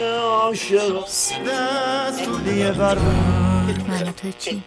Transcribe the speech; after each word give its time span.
عاشق 0.00 1.04
من 3.88 4.12
تو 4.16 4.32
چی؟ 4.38 4.62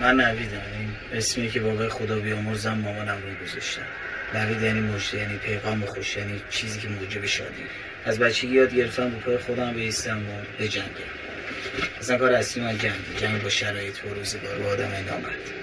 من 0.00 0.16
نویدم. 0.16 0.60
این 0.78 0.90
اسمی 1.12 1.50
که 1.50 1.60
بابای 1.60 1.88
خدا 1.88 2.18
بیامرزم 2.18 2.74
مامانم 2.74 3.18
رو 3.22 3.46
گذاشتم. 3.46 3.82
نوید 4.34 4.62
یعنی 4.62 4.80
مجد 4.80 5.14
یعنی 5.14 5.38
پیغام 5.38 5.86
خوش 5.86 6.16
یعنی 6.16 6.42
چیزی 6.50 6.80
که 6.80 6.88
موجب 6.88 7.26
شادی. 7.26 7.62
از 8.04 8.18
بچگی 8.18 8.54
یاد 8.54 8.74
گرفتم 8.74 9.12
رو 9.12 9.18
پای 9.18 9.38
خودم 9.38 9.72
بیستم 9.72 10.18
و 10.18 10.62
بجنگم 10.62 10.88
اصلا 12.00 12.18
کار 12.18 12.32
اصلی 12.32 12.62
من 12.62 12.78
جنگ 12.78 12.92
جنگ 13.20 13.42
با 13.42 13.48
شرایط 13.48 14.04
و 14.04 14.14
روزگار 14.14 14.62
و 14.62 14.68
آدم 14.68 14.90
نامرد. 15.06 15.61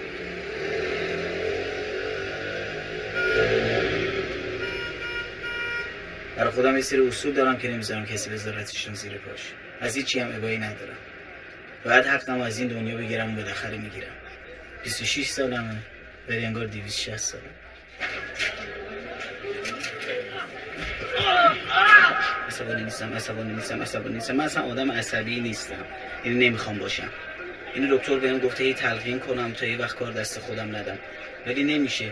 برای 6.40 6.52
خودم 6.52 6.76
یه 6.76 6.82
سری 6.82 7.08
اصول 7.08 7.34
دارم 7.34 7.58
که 7.58 7.68
نمی‌ذارم 7.68 8.06
کسی 8.06 8.30
بذارتشون 8.30 8.94
زیر 8.94 9.14
پاش. 9.14 9.40
از 9.82 9.96
هیچی 9.96 10.20
هم 10.20 10.36
ابایی 10.36 10.58
ندارم. 10.58 10.98
باید 11.86 12.06
حقم 12.06 12.42
از 12.42 12.60
این 12.60 12.68
دنیا 12.68 12.98
بگیرم 12.98 13.34
و 13.34 13.36
بالاخره 13.36 13.78
می‌گیرم. 13.78 14.12
26 14.84 15.28
سالمه. 15.28 15.76
ولی 16.30 16.46
انگار 16.46 16.66
260 16.66 17.18
سالم 17.18 17.44
عصبانی 22.48 22.84
نیستم 22.84 23.14
عصبانی 23.14 23.54
نیستم 23.54 23.82
عصبانی 23.82 24.14
نیستم. 24.14 24.36
من 24.36 24.46
اصلا 24.46 24.64
آدم 24.64 24.92
عصبی 24.92 25.40
نیستم. 25.40 25.86
یعنی 26.26 26.48
نمی‌خوام 26.48 26.78
باشم. 26.78 27.10
این 27.74 27.96
دکتر 27.96 28.20
بهم 28.20 28.40
گفته 28.40 28.64
هی 28.64 28.74
تلقین 28.74 29.20
کنم 29.20 29.54
تا 29.54 29.66
یه 29.66 29.78
وقت 29.78 29.96
کار 29.96 30.12
دست 30.12 30.40
خودم 30.40 30.76
ندم. 30.76 30.98
ولی 31.48 31.64
نمیشه. 31.64 32.12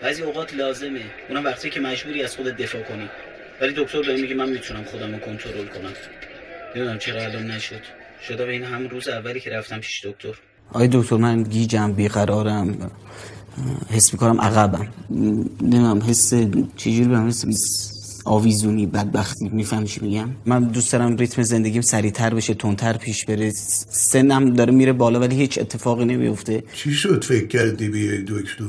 بعضی 0.00 0.22
اوقات 0.22 0.54
لازمه. 0.54 1.00
اونم 1.28 1.44
وقتی 1.44 1.70
که 1.70 1.80
مجبوری 1.80 2.22
از 2.22 2.36
خودت 2.36 2.56
دفاع 2.56 2.82
کنی. 2.82 3.10
ولی 3.60 3.74
دکتر 3.76 4.02
بهم 4.02 4.20
میگه 4.20 4.34
من 4.34 4.48
می‌تونم 4.48 4.84
خودم 4.84 5.12
رو 5.12 5.18
کنترل 5.18 5.66
کنم. 5.66 5.92
نمی‌دونم 6.76 6.98
چرا 6.98 7.22
الان 7.22 7.50
نشد. 7.50 7.80
شده 8.28 8.46
به 8.46 8.52
این 8.52 8.64
هم 8.64 8.88
روز 8.88 9.08
اولی 9.08 9.40
که 9.40 9.50
رفتم 9.50 9.78
پیش 9.78 10.04
دکتر. 10.04 10.34
آی 10.72 10.88
دکتر 10.92 11.16
من 11.16 11.42
گیجم 11.42 11.92
بیقرارم. 11.92 12.90
حس 13.90 14.12
می‌کنم 14.12 14.40
عقبم. 14.40 14.88
نمی‌دونم 15.10 16.02
حس 16.08 16.34
چجوری 16.76 17.08
بهم 17.08 17.28
حس 17.28 17.92
آویزونی 18.24 18.86
بدبختی. 18.86 19.48
می‌فهمی 19.48 19.86
چی 19.86 20.00
میگم؟ 20.00 20.28
من 20.46 20.64
دوست 20.64 20.92
دارم 20.92 21.16
ریتم 21.16 21.42
زندگیم 21.42 21.82
سریعتر 21.82 22.34
بشه 22.34 22.54
تندتر 22.54 22.96
پیش 22.96 23.24
بره. 23.24 23.50
سنم 23.90 24.54
داره 24.54 24.72
میره 24.72 24.92
بالا 24.92 25.20
ولی 25.20 25.36
هیچ 25.36 25.58
اتفاقی 25.58 26.04
نمیفته 26.04 26.64
چی 26.74 26.92
شد 26.92 27.24
فکر 27.24 27.46
کردی 27.46 27.88
بیای 27.88 28.22
دکتر؟ 28.22 28.64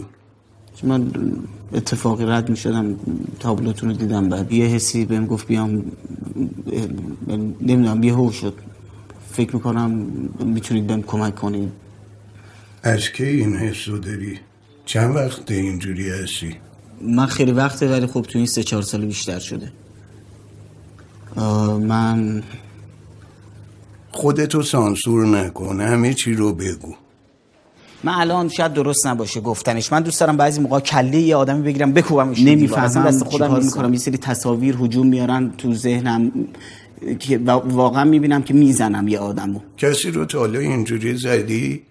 من 0.83 1.11
اتفاقی 1.73 2.25
رد 2.25 2.49
می‌شدم 2.49 2.99
تابلوتون 3.39 3.89
رو 3.89 3.95
دیدم 3.95 4.29
بعد 4.29 4.51
یه 4.51 4.65
حسی 4.65 5.05
بهم 5.05 5.25
گفت 5.25 5.47
بیام 5.47 5.83
نمی‌دونم 7.61 8.03
یه 8.03 8.13
هو 8.13 8.31
شد 8.31 8.53
فکر 9.31 9.55
می‌کنم 9.55 9.91
می‌تونید 10.45 10.87
بهم 10.87 11.03
کمک 11.03 11.35
کنید 11.35 11.71
از 12.83 13.09
کی 13.09 13.25
این 13.25 13.55
حس 13.55 13.87
رو 13.87 13.97
داری؟ 13.97 14.39
چند 14.85 15.15
وقت 15.15 15.51
اینجوری 15.51 16.09
هستی؟ 16.09 16.55
من 17.01 17.25
خیلی 17.25 17.51
وقته 17.51 17.91
ولی 17.91 18.07
خب 18.07 18.21
تو 18.21 18.37
این 18.37 18.47
سه 18.47 18.63
چهار 18.63 18.83
سال 18.83 19.05
بیشتر 19.05 19.39
شده 19.39 19.71
من 21.81 22.43
خودتو 24.11 24.61
سانسور 24.61 25.25
نکن 25.25 25.81
همه 25.81 26.13
چی 26.13 26.33
رو 26.33 26.53
بگو 26.53 26.95
من 28.03 28.13
الان 28.13 28.49
شاید 28.49 28.73
درست 28.73 29.07
نباشه 29.07 29.41
گفتنش. 29.41 29.91
من 29.91 30.01
دوست 30.01 30.19
دارم 30.19 30.37
بعضی 30.37 30.61
موقع 30.61 30.79
کله 30.79 31.17
یه 31.17 31.35
آدمی 31.35 31.61
بگیرم 31.61 31.93
بکوبمش 31.93 32.39
نمی‌فهمم 32.39 33.07
دست 33.07 33.23
خودم 33.23 33.63
می‌کنم. 33.63 33.93
یه 33.93 33.99
سری 33.99 34.17
تصاویر 34.17 34.77
هجوم 34.81 35.07
میارن 35.07 35.51
تو 35.57 35.73
ذهنم 35.73 36.31
که 37.19 37.37
واقعا 37.65 38.03
می‌بینم 38.03 38.43
که 38.43 38.53
می‌زنم 38.53 39.07
یه 39.07 39.19
آدمو. 39.19 39.59
کسی 39.77 40.11
رو 40.11 40.25
تا 40.25 40.39
حالا 40.39 40.59
اینجوری 40.59 41.17
زدی؟ 41.17 41.81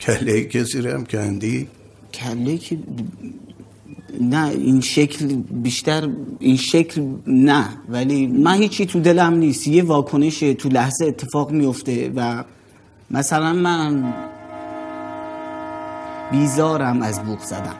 کله 0.00 0.44
کسی 0.44 0.80
رو 0.80 0.90
هم 0.90 1.04
کندی؟ 1.04 1.68
کله 2.14 2.58
که 2.58 2.78
نه 4.20 4.48
این 4.48 4.80
شکل 4.80 5.26
بیشتر 5.50 6.08
این 6.38 6.56
شکل 6.56 7.02
نه. 7.26 7.68
ولی 7.88 8.26
من 8.26 8.54
هیچی 8.54 8.86
تو 8.86 9.00
دلم 9.00 9.34
نیست. 9.34 9.68
یه 9.68 9.82
واکنش 9.82 10.38
تو 10.38 10.68
لحظه 10.68 11.04
اتفاق 11.06 11.50
میفته 11.50 12.12
و 12.16 12.44
مثلا 13.10 13.52
من 13.52 14.14
بیزارم 16.32 17.02
از 17.02 17.22
بوق 17.22 17.38
زدم. 17.38 17.74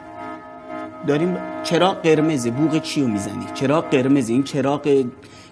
داریم 1.07 1.37
چراغ 1.63 2.01
قرمزه 2.01 2.51
بوق 2.51 2.81
چی 2.81 3.01
رو 3.01 3.07
می‌زنی؟ 3.07 3.45
چراغ 3.53 3.89
قرمزه 3.89 4.33
این 4.33 4.43
چراغ 4.43 5.05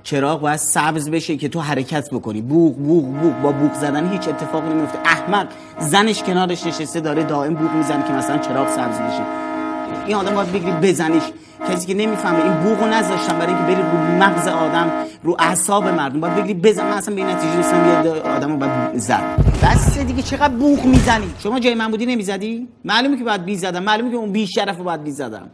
چراغ 0.04 0.42
باید 0.42 0.58
سبز 0.58 1.10
بشه 1.10 1.38
که 1.38 1.50
تو 1.50 1.60
حرکت 1.60 2.10
بکنی. 2.10 2.42
بوق 2.42 2.76
بوق 2.76 3.06
بوق 3.06 3.34
با 3.44 3.52
بوق 3.52 3.74
زدن 3.74 4.12
هیچ 4.12 4.28
اتفاقی 4.28 4.70
نمیفته 4.70 5.00
احمق 5.06 5.48
زنش 5.80 6.24
کنارش 6.24 6.66
نشسته 6.66 7.00
داره 7.00 7.24
دائم 7.24 7.54
بوق 7.54 7.72
می‌زنه 7.72 8.08
که 8.08 8.14
مثلا 8.14 8.38
چراغ 8.38 8.70
سبز 8.70 8.96
بشه. 8.96 9.51
این 10.08 10.16
آدم 10.16 10.36
باید 10.36 10.52
بگیری 10.52 10.72
بزنیش. 10.72 11.24
کسی 11.70 11.88
که 11.88 11.94
نمی‌فهمه 11.94 12.44
این 12.44 12.54
بوقو 12.54 12.86
نذاشتم 12.86 13.40
برای 13.40 13.54
اینکه 13.54 13.64
بری 13.64 13.82
رو 13.82 13.98
مغز 14.24 14.48
آدم 14.48 14.92
رو 15.24 15.36
اعصاب 15.40 15.88
مردم. 15.88 16.20
باید 16.20 16.36
بگیری 16.36 16.54
بزن 16.54 16.84
من 16.84 16.98
اصلا 16.98 17.16
به 17.16 17.22
این 17.22 17.30
نتیجه 17.30 17.60
رسیدم 17.60 18.06
یه 18.06 18.12
آدمو 18.12 18.58
باید 18.58 18.98
زد. 18.98 19.24
بس 19.64 19.98
دیگه 19.98 20.22
چقدر 20.22 20.54
بوق 20.54 20.86
می‌زنی. 20.86 21.34
شما 21.40 21.60
جای 21.60 21.76
من 21.76 21.92
بودی 21.92 22.06
نمی‌زدی؟ 22.06 22.68
معلومه 22.86 23.18
که 23.18 23.24
باید 23.24 23.42
می‌زدم. 23.42 23.84
معلومه 23.84 24.12
که 24.12 24.18
اون 24.18 24.32
بی 24.32 24.48
شرفو 24.48 24.84
باید 24.84 25.02
می‌زدم. 25.02 25.50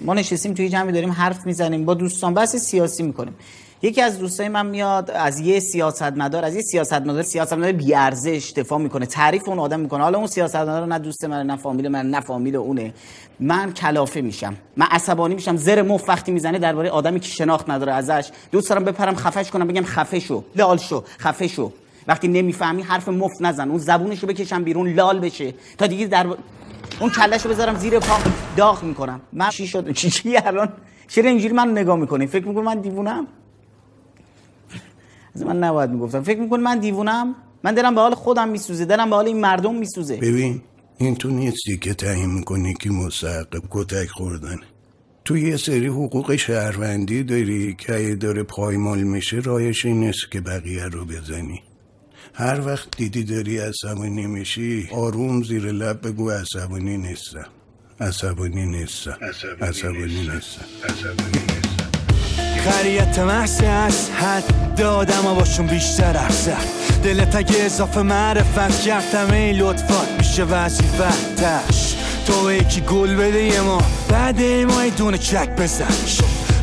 ما 0.00 0.14
نشستیم 0.14 0.54
توی 0.54 0.68
جمعی 0.68 0.92
داریم 0.92 1.12
حرف 1.12 1.46
می‌زنیم. 1.46 1.84
با 1.84 1.94
دوستان 1.94 2.34
بحث 2.34 2.56
سیاسی 2.56 3.02
می‌کنیم. 3.02 3.34
یکی 3.82 4.02
از 4.02 4.18
دوستای 4.18 4.48
من 4.48 4.66
میاد 4.66 5.10
از 5.10 5.40
یه 5.40 5.60
سیاستمدار 5.60 6.44
از 6.44 6.54
یه 6.54 6.62
سیاستمدار 6.62 7.22
سیاستمدار 7.22 7.72
بی 7.72 7.94
ارزش 7.94 8.52
دفاع 8.56 8.78
می‌کنه 8.78 9.06
تعریف 9.06 9.48
اون 9.48 9.58
آدم 9.58 9.80
می‌کنه. 9.80 10.02
حالا 10.02 10.18
اون 10.18 10.26
سیاستمدار 10.26 10.86
نه 10.86 10.98
دوست 10.98 11.24
من 11.24 11.46
نه 11.46 11.56
فامیل 11.56 11.88
من 11.88 12.10
نه 12.10 12.20
فامیل 12.20 12.56
اونه. 12.56 12.94
من 13.40 13.72
کلافه 13.72 14.20
میشم. 14.20 14.56
من 14.76 14.86
عصبانی 14.90 15.34
میشم. 15.34 15.56
زر 15.56 15.82
مف 15.82 16.08
وقتی 16.08 16.32
می‌زنه 16.32 16.58
درباره 16.58 16.90
آدمی 16.90 17.20
که 17.20 17.28
شناخت 17.28 17.70
نداره 17.70 17.92
ازش. 17.92 18.30
دوست 18.52 18.70
دارم 18.70 18.84
بپرم 18.84 19.14
خفش 19.14 19.50
کنم 19.50 19.66
بگم 19.66 19.84
خفه 19.84 20.18
شو 20.18 20.44
لال 20.56 20.76
شو 20.76 21.04
خفه 21.18 21.48
شو. 21.48 21.72
وقتی 22.06 22.28
نمی‌فهمی 22.28 22.82
حرف 22.82 23.08
مف 23.08 23.32
نزن. 23.40 23.68
اون 23.68 23.78
زبونشو 23.78 24.26
بکشم 24.26 24.64
بیرون 24.64 24.92
لال 24.92 25.18
بشه. 25.18 25.54
تا 25.78 25.86
دیگه 25.86 26.06
در 26.06 26.26
اون 27.00 27.10
کلشو 27.10 27.48
بذارم 27.48 27.74
زیر 27.74 27.98
پا 27.98 28.16
داغ 28.56 28.82
می‌کنم. 28.82 29.20
من 29.32 29.50
چی 29.50 29.66
شد؟ 29.66 29.92
چی 29.92 30.10
چی 30.10 30.36
الان؟ 30.36 30.72
چرا 31.08 31.28
اینجوری 31.30 31.54
من 31.54 31.70
نگاه 31.70 31.96
می‌کنی؟ 31.96 32.26
فکر 32.26 32.48
می‌کنی 32.48 32.64
من 32.64 32.80
دیوونم؟ 32.80 33.26
من 35.46 35.58
نباید 35.58 35.90
می‌گفتم. 35.90 36.22
فکر 36.22 36.40
می‌کنی 36.40 36.62
من 36.62 36.78
دیوونم؟ 36.78 37.34
من 37.64 37.74
دلم 37.74 37.94
به 37.94 38.00
حال 38.00 38.14
خودم 38.14 38.48
میسوزه. 38.48 38.84
دلم 38.84 39.10
به 39.10 39.16
حال 39.16 39.26
این 39.26 39.40
مردم 39.40 39.74
میسوزه. 39.74 40.16
ببین 40.16 40.62
این 40.98 41.16
تو 41.16 41.30
نیستی 41.30 41.76
که 41.76 41.94
تعیین 41.94 42.30
می‌کنی 42.30 42.74
که 42.74 42.90
مستحق 42.90 43.62
کتک 43.70 44.08
خوردن 44.08 44.56
تو 45.24 45.36
یه 45.36 45.56
سری 45.56 45.86
حقوق 45.86 46.36
شهروندی 46.36 47.22
داری 47.22 47.74
که 47.78 47.94
اگه 47.94 48.14
داره 48.14 48.42
پایمال 48.42 49.02
میشه 49.02 49.36
رایش 49.36 49.84
این 49.86 50.00
نیست 50.00 50.30
که 50.30 50.40
بقیه 50.40 50.84
رو 50.84 51.04
بزنی. 51.04 51.62
هر 52.34 52.66
وقت 52.66 52.96
دیدی 52.96 53.24
داری 53.24 53.58
عصبانی 53.58 54.26
میشی 54.26 54.88
آروم 54.92 55.42
زیر 55.42 55.72
لب 55.72 56.08
بگو 56.08 56.30
عصبانی 56.30 56.96
نیستم. 56.98 57.46
عصبانی 58.00 58.66
نیستم. 58.66 59.18
عصبانی 59.60 60.04
نیستم. 60.04 60.64
عصبانی 60.82 61.30
نیستم 61.32 61.47
خریت 62.58 63.18
محض 63.18 63.62
از 63.62 64.10
حد 64.10 64.74
دادم 64.76 65.26
و 65.26 65.34
باشون 65.34 65.66
بیشتر 65.66 66.16
افزد 66.16 66.64
دلت 67.04 67.36
اگه 67.36 67.64
اضافه 67.64 68.02
معرفت 68.02 68.80
کردم 68.80 69.30
این 69.32 69.56
لطفات 69.56 70.08
میشه 70.18 70.44
وظیفت 70.44 71.36
تش 71.36 71.94
تو 72.26 72.52
یکی 72.52 72.80
گل 72.80 73.16
بده 73.16 73.60
ما 73.60 73.82
بعد 74.08 74.40
ما 74.42 74.84
یه 74.84 74.90
دونه 74.90 75.18
چک 75.18 75.48
بزن 75.56 75.84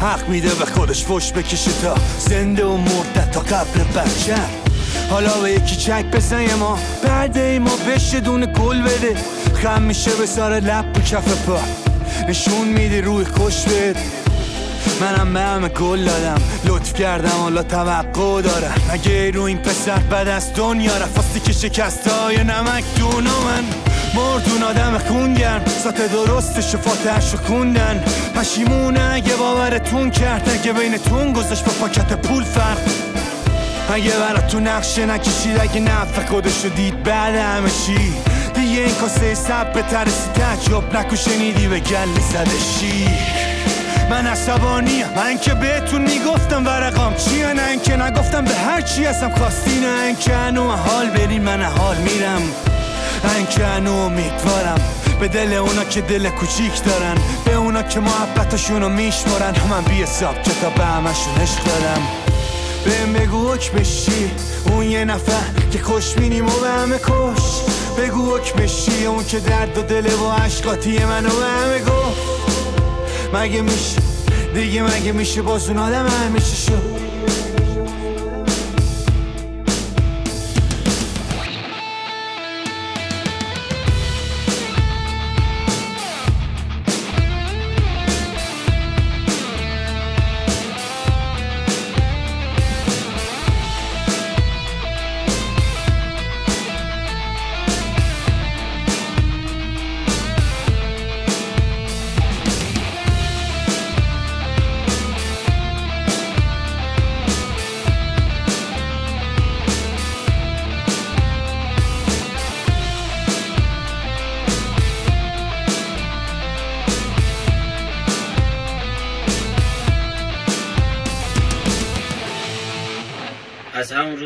حق 0.01 0.30
میده 0.30 0.50
به 0.50 0.65
خودش 0.65 1.03
فش 1.03 1.31
بکشه 1.31 1.71
تا 1.81 1.95
زنده 2.19 2.65
و 2.65 2.77
مرده 2.77 3.31
تا 3.31 3.39
قبل 3.39 3.83
بچه. 3.83 4.36
حالا 5.09 5.41
به 5.41 5.51
یکی 5.51 5.75
چک 5.75 6.06
بزن 6.06 6.53
ما 6.53 6.80
بعد 7.03 7.38
ما 7.39 7.75
بشه 7.88 8.19
دونه 8.19 8.45
گل 8.45 8.81
بده. 8.81 9.15
خم 9.63 9.81
میشه 9.81 10.12
به 10.12 10.25
سر 10.25 10.50
لب 10.50 10.98
و 10.98 11.00
کف 11.00 11.45
پا. 11.45 11.59
نشون 12.27 12.68
میده 12.68 13.01
روی 13.01 13.25
خوش 13.25 13.63
بده 13.63 14.25
منم 15.01 15.33
به 15.33 15.39
همه 15.39 15.69
گل 15.69 16.05
دادم 16.05 16.41
لطف 16.65 16.93
کردم 16.93 17.39
حالا 17.41 17.63
توقع 17.63 18.41
دارم. 18.41 18.81
اگه 18.89 19.31
رو 19.31 19.41
این 19.41 19.57
پسر 19.57 19.99
بد 19.99 20.27
از 20.27 20.53
دنیا 20.53 20.97
رفاستی 20.97 21.39
که 21.39 21.53
شکست 21.53 22.07
های 22.07 22.43
نمک 22.43 22.83
دونا 22.99 23.39
من. 23.39 23.63
مردون 24.15 24.63
آدم 24.63 24.97
خونگرم 24.97 25.65
سات 25.65 26.11
درست 26.11 26.61
شفاتش 26.61 27.31
رو 27.31 27.39
خوندن. 27.39 28.03
پشیمونه 28.35 29.13
اگه 29.13 29.35
باورتون 29.35 30.11
کرد 30.11 30.49
اگه 30.49 30.73
بینتون 30.73 31.33
گذاشت 31.33 31.65
با 31.65 31.71
پاکت 31.71 32.13
پول 32.13 32.43
فرق. 32.43 32.77
اگه 33.93 34.11
برا 34.11 34.41
تو 34.47 34.59
نقشه 34.59 35.05
نکشید 35.05 35.59
اگه 35.59 35.79
نفع 35.79 36.25
خودشو 36.25 36.69
دید 36.69 37.03
بعد 37.03 37.35
همه 37.35 37.69
چی. 37.69 38.13
دیگه 38.53 38.81
این 38.81 38.95
کاسه 38.95 39.35
سب 39.35 39.73
به 39.73 39.81
ترسی 39.81 40.29
تجاب 40.29 40.97
نکو 40.97 41.15
شنیدی 41.15 41.67
به 41.67 41.79
گل 41.79 42.19
زده 42.31 42.59
شیر 42.79 43.44
من 44.09 44.27
عصبانیم 44.27 45.05
من 45.15 45.37
که 45.37 45.53
بهتون 45.53 46.01
می‌گفتم 46.01 46.65
ورقام 46.65 47.15
چیه؟ 47.15 47.53
نه 47.53 47.77
که 47.77 47.95
نگفتم 47.95 48.45
به 48.45 48.53
هر 48.53 48.81
چی 48.81 49.05
هستم. 49.05 49.29
خواستی 49.29 49.79
نه 49.79 50.15
که 50.15 50.35
انو 50.35 50.71
حال 50.71 51.09
برین 51.09 51.41
من 51.41 51.61
حال 51.61 51.97
میرم. 51.97 52.41
من 53.23 53.45
که 53.49 53.65
انو 53.65 53.93
امیدوارم. 53.93 54.81
به 55.19 55.27
دل 55.27 55.53
اونا 55.53 55.83
که 55.83 56.01
دل 56.01 56.29
کوچیک 56.29 56.83
دارن. 56.83 57.15
به 57.45 57.53
اونا 57.53 57.83
که 57.83 57.99
محبتشون 57.99 58.91
میشمارن. 58.91 59.53
من 59.69 59.83
بی 59.83 60.03
حساب 60.03 60.41
تا 60.41 60.69
به 60.69 60.85
همشون 60.85 61.35
عشق 61.41 61.63
دارم. 61.63 62.07
بهم 62.85 63.13
بگو 63.13 63.49
بشی. 63.49 64.31
اون 64.65 64.83
یه 64.83 65.05
نفر 65.05 65.43
که 65.71 65.79
خوش 65.79 66.17
مینیم 66.17 66.45
و 66.45 66.59
به 66.59 66.69
همه 66.69 66.97
کش. 66.97 67.61
بگو 67.97 68.35
حک 68.35 68.53
بشی. 68.53 69.05
اون 69.05 69.25
که 69.25 69.39
درد 69.39 69.77
و 69.77 69.81
دل 69.81 70.13
و 70.13 70.31
عشقاتی 70.31 71.05
منو 71.05 71.29
به 71.29 71.45
همه 71.45 71.79
گفت. 71.79 72.34
مگه 73.35 73.61
میشه؟ 73.61 74.01
دیگه 74.53 74.83
مگه 74.83 75.11
میشه 75.11 75.41
باز 75.41 75.69
اون 75.69 75.77
آدم 75.77 76.07
همیشه 76.07 76.55
شد؟ 76.55 77.04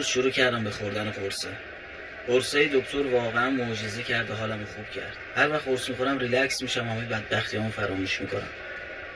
شروع 0.09 0.29
کردم 0.29 0.63
به 0.63 0.69
خوردن 0.69 1.11
قرصه. 1.11 1.47
قرصه 2.27 2.67
دکتر 2.73 3.01
واقعا 3.01 3.49
معجزه 3.49 4.03
کرد 4.03 4.29
و 4.29 4.33
حالمو 4.33 4.65
خوب 4.65 4.89
کرد. 4.89 5.17
هر 5.35 5.49
وقت 5.49 5.65
قرص 5.65 5.89
می‌خورم 5.89 6.17
ریلکس 6.17 6.61
میشم 6.61 6.87
همه 6.87 7.05
بدبختیامو 7.05 7.69
فراموش 7.69 8.21
می‌کنم. 8.21 8.47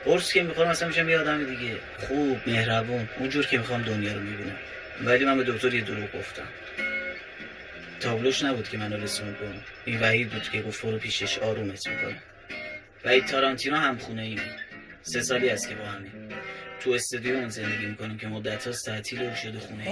قرص 0.04 0.32
که 0.32 0.42
می‌خورم 0.42 0.68
اصلا 0.68 0.88
میشم 0.88 1.08
یه 1.08 1.18
آدم 1.18 1.44
دیگه. 1.44 1.76
خوب 1.98 2.40
مهربون 2.46 3.08
اونجور 3.18 3.46
که 3.46 3.58
می‌خوام 3.58 3.82
دنیا 3.82 4.12
رو 4.12 4.20
می‌بینم. 4.20 4.56
ولی 5.04 5.24
من 5.24 5.36
به 5.36 5.44
دکتر 5.44 5.74
یه 5.74 5.80
دروغ 5.80 6.12
گفتم. 6.12 6.48
تابلوش 8.00 8.42
نبود 8.42 8.68
که 8.68 8.78
منو 8.78 9.02
رسوند 9.02 9.38
به 9.38 9.46
این 9.84 10.00
وحید 10.00 10.30
بود 10.30 10.50
که 10.50 10.62
گفت 10.62 10.82
برو 10.82 10.98
پیشش 10.98 11.38
آرومت 11.38 11.88
می‌کنه. 11.88 12.16
وحید 13.04 13.26
تارانتینو 13.26 13.76
هم 13.76 13.98
خونه 13.98 14.22
ایم 14.22 14.40
سه 15.02 15.22
سالی 15.22 15.50
است 15.50 15.68
که 15.68 15.74
با 15.74 15.84
همین. 15.84 16.12
تو 16.84 16.90
استودیو 16.90 17.36
اون 17.36 17.48
زندگی 17.48 17.86
می‌کنیم 17.86 18.18
که 18.18 18.26
مدت 18.26 18.66
هاست 18.66 18.86
تعطیل 18.86 19.22
و 19.22 19.34
شده 19.34 19.58
خونه. 19.60 19.84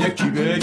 یکی 0.00 0.30
بگیره 0.30 0.58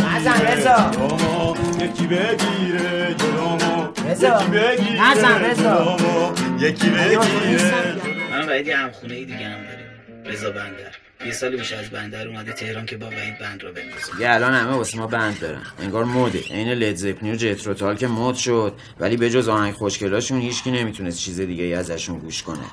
جلومو 0.88 1.56
یکی 1.80 2.08
بگیره 2.08 3.16
جلومو 3.18 3.88
یکی 4.20 4.50
بگیره 4.52 5.56
جلومو 5.56 6.45
یکی 6.60 6.90
بگیره 6.90 7.96
من 8.32 8.50
وحید 8.50 8.68
یه 8.68 8.78
همخونه 8.78 9.14
ای 9.14 9.26
دیگه 9.26 9.46
هم 9.46 9.64
داریم. 9.64 9.86
رضا 10.26 10.52
بندر. 10.52 10.96
یه 11.26 11.32
سال 11.32 11.58
بیش 11.58 11.74
از 11.74 11.90
بندر 11.90 12.28
اومده 12.28 12.54
تهران 12.54 12.86
که 12.86 12.98
با 12.98 13.08
وحید 13.08 13.40
بند 13.40 13.64
رو 13.64 13.74
بندازه. 13.74 14.22
یه 14.22 14.30
الان 14.30 14.54
همه 14.54 14.72
واسه 14.72 14.98
ما 14.98 15.08
بند 15.08 15.40
دارن. 15.40 15.62
انگار 15.80 16.04
موده 16.04 16.40
عین 16.40 16.70
لید 16.70 16.96
زپنی 16.96 17.32
و 17.32 17.36
جتروتال 17.36 17.96
که 17.96 18.08
مد 18.08 18.36
شد. 18.36 18.74
ولی 19.00 19.18
به 19.18 19.30
جز 19.30 19.50
آهنگ 19.50 19.74
خوشگلاشون 19.74 20.42
هیچکی 20.42 20.72
نمی‌تونست 20.72 21.20
چیز 21.20 21.40
دیگه 21.42 21.64
ای 21.64 21.74
ازشون 21.74 22.20
گوش 22.20 22.44
کنه. 22.44 22.66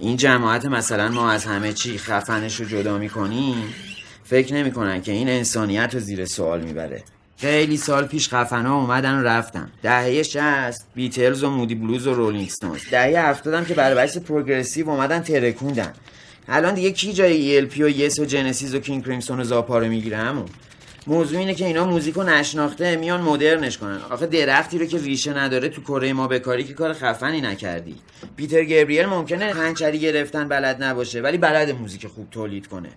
این 0.00 0.16
جماعت 0.16 0.64
مثلا 0.64 1.08
ما 1.08 1.30
از 1.30 1.44
همه 1.44 1.72
چی 1.72 1.98
خفنش 1.98 2.60
رو 2.60 2.66
جدا 2.66 2.98
می‌کنیم 2.98 3.74
فکر 4.24 4.54
نمی‌کنن 4.54 5.02
که 5.02 5.12
این 5.12 5.28
انسانیت 5.28 5.94
رو 5.94 6.00
زیر 6.00 6.24
سوال 6.24 6.60
می‌بره. 6.60 7.02
خیلی 7.36 7.76
سال 7.76 8.06
پیش 8.06 8.28
خفنا 8.28 8.76
اومدن 8.76 9.20
و 9.20 9.22
رفتن. 9.22 9.70
دهه 9.82 10.22
60 10.22 10.84
Beatles 10.94 11.44
و 11.44 11.50
Moody 11.50 11.74
Blues 11.74 12.06
و 12.06 12.14
Rolling 12.14 12.48
Stones. 12.48 12.80
دهه 12.90 13.28
70 13.28 13.54
هم 13.54 13.64
که 13.64 13.74
بحث 13.74 14.18
progressive 14.18 14.90
اومدن 14.90 15.20
ترکوندن. 15.20 15.92
الان 16.48 16.74
دیگه 16.74 16.90
کی 16.90 17.12
جای 17.12 17.68
ELP 17.68 17.80
و 17.80 17.88
Yes 17.88 18.18
و 18.18 18.24
Genesis 18.24 18.74
و 18.74 18.78
King 18.78 19.04
Crimson 19.04 19.40
و 19.40 19.44
زاپا 19.44 19.78
رو 19.78 19.86
می‌گیره 19.86 20.16
همون؟ 20.16 20.46
موضوع 21.06 21.38
اینه 21.38 21.54
که 21.54 21.66
اینا 21.66 21.84
موزیکو 21.86 22.22
نشناخته 22.22 22.96
میان 22.96 23.20
مدرنش 23.20 23.78
کنن. 23.78 24.00
آخه 24.10 24.26
درختی 24.26 24.78
رو 24.78 24.86
که 24.86 24.98
ریشه 24.98 25.38
نداره 25.38 25.68
تو 25.68 25.82
کره 25.82 26.12
ما 26.12 26.28
بکاری 26.28 26.64
که 26.64 26.74
کار 26.74 26.92
خفنی 26.92 27.40
نکردی. 27.40 27.96
پیتر 28.36 28.64
گبریل 28.64 29.06
ممکنه 29.06 29.44
پنچری 29.44 29.98
گرفتن 29.98 30.48
بلد 30.48 30.82
نباشه 30.82 31.20
ولی 31.20 31.38
بلد 31.38 31.70
موزیک 31.70 32.06
خوب 32.06 32.30
تولید 32.30 32.66
کنه. 32.66 32.88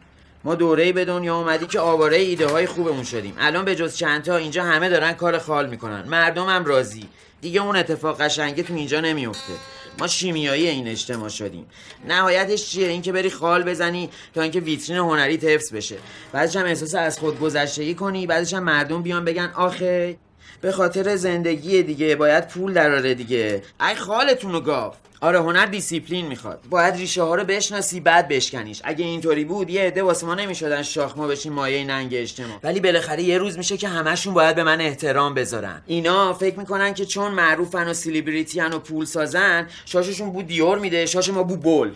ما 0.48 0.56
دوره 0.56 0.92
به 0.92 1.06
دنیا 1.06 1.38
اومدی 1.38 1.66
که 1.66 1.80
آواره 1.80 2.18
ایده 2.18 2.48
های 2.48 2.66
خوبمون 2.66 3.04
شدیم. 3.04 3.34
الان 3.40 3.66
به 3.66 3.76
جز 3.76 3.96
چندتا 3.96 4.36
اینجا 4.36 4.64
همه 4.64 4.90
دارن 4.90 5.14
کار 5.14 5.38
خال 5.38 5.70
می‌کنن. 5.70 6.02
مردم 6.10 6.46
هم 6.46 6.66
راضی. 6.66 7.10
دیگه 7.42 7.62
اون 7.62 7.76
اتفاق 7.76 8.22
قشنگه 8.22 8.64
تو 8.64 8.74
اینجا 8.74 9.00
نمیفته 9.00 9.54
ما 10.00 10.08
شیمیایی 10.08 10.68
این 10.68 10.88
اجتماع 10.88 11.30
شدیم. 11.30 11.66
نهایتش 12.08 12.70
چیه؟ 12.70 12.88
اینکه 12.88 13.12
بری 13.12 13.30
خال 13.30 13.64
بزنی 13.64 14.10
تا 14.36 14.42
اینکه 14.42 14.60
ویترین 14.60 14.98
هنری 14.98 15.36
حفظ 15.36 15.74
بشه. 15.74 15.96
بعدش 16.32 16.56
هم 16.56 16.66
احساس 16.66 16.96
از 16.96 17.20
خود 17.20 17.40
گذشتگی 17.40 17.96
کنی 17.96 18.28
بعدش 18.28 18.54
هم 18.54 18.64
مردم 18.64 19.02
بیان 19.02 19.26
بگن 19.26 19.52
آخه 19.56 20.18
به 20.62 20.72
خاطر 20.72 21.16
زندگی 21.16 21.84
دیگه 21.84 22.16
باید 22.16 22.48
پول 22.48 22.74
دراره 22.74 23.14
دیگه. 23.14 23.64
ای 23.82 23.96
خالتور 23.96 24.52
رو 24.52 24.60
گاو. 24.62 24.94
آره 25.22 25.40
هنر 25.40 25.66
دیسیپلین 25.66 26.28
می‌خواد. 26.28 26.60
باید 26.70 26.96
ریشه 26.96 27.24
ها 27.24 27.36
رو 27.36 27.44
بشناسی 27.44 28.00
بعد 28.00 28.28
بشکنیش. 28.28 28.82
اگه 28.84 29.06
اینطوری 29.06 29.46
بود 29.46 29.70
یه 29.70 29.82
عده 29.82 30.04
واسه 30.04 30.26
ما 30.26 30.36
نمی‌شدن 30.36 30.84
شاخ 30.84 31.18
ما 31.18 31.28
بشیم 31.28 31.54
مایه 31.54 31.84
ننگ 31.84 32.10
اجتماع. 32.14 32.60
ولی 32.64 32.80
بالاخره 32.80 33.24
یه 33.24 33.38
روز 33.38 33.58
میشه 33.58 33.78
که 33.78 33.88
همشون 33.88 34.34
باید 34.34 34.56
به 34.56 34.64
من 34.64 34.82
احترام 34.82 35.34
بذارن. 35.34 35.82
اینا 35.88 36.34
فکر 36.34 36.60
می‌کنن 36.60 36.94
که 36.94 37.06
چون 37.06 37.32
معروفن 37.32 37.88
و 37.88 37.94
سلیبریتی 37.94 38.62
و 38.62 38.80
پول 38.80 39.06
سازن 39.06 39.68
شاششون 39.86 40.30
بو 40.30 40.42
Dior 40.42 40.80
میده 40.80 41.06
شاش 41.06 41.30
ما 41.30 41.44
بو 41.44 41.58
بول. 41.58 41.92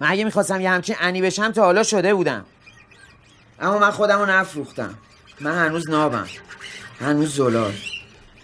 من 0.00 0.10
اگه 0.10 0.24
می‌خواستم 0.24 0.60
یه 0.60 0.70
همچین 0.70 0.96
انی 1.00 1.22
بشم 1.22 1.52
تا 1.52 1.62
حالا 1.62 1.82
شده 1.82 2.14
بودم. 2.14 2.44
اما 3.60 3.78
من 3.78 3.90
خودم 3.90 4.18
رو 4.18 4.26
نفروختم. 4.26 4.94
من 5.40 5.66
هنوز 5.66 5.90
نابم. 5.90 6.26
هنوز 7.00 7.34
زلال. 7.34 7.72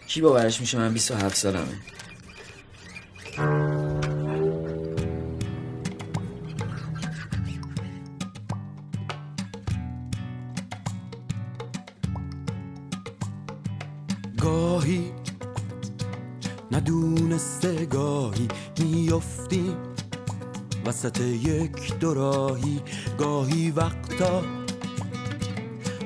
کی 0.06 0.20
باورش 0.20 0.60
میشه 0.60 0.78
من 0.78 0.92
27 0.92 1.36
سالمه؟ 1.36 1.64
گاهی 14.40 15.12
ندونسته 16.72 17.86
گاهی 17.86 18.48
میفتیم 18.80 19.76
وسط 20.86 21.20
یک 21.20 21.98
دوراهی 21.98 22.80
گاهی 23.18 23.70
وقتا 23.70 24.42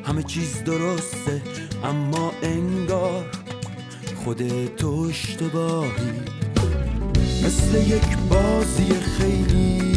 همه 0.04 0.22
چیز 0.22 0.64
درسته 0.64 1.42
اما 1.84 2.32
انگار 2.42 3.24
خود 4.28 4.74
تو 4.76 5.06
اشتباهی. 5.10 5.90
مثل 7.44 7.78
یک 7.78 8.16
بازی 8.30 8.92
خیلی 9.18 9.94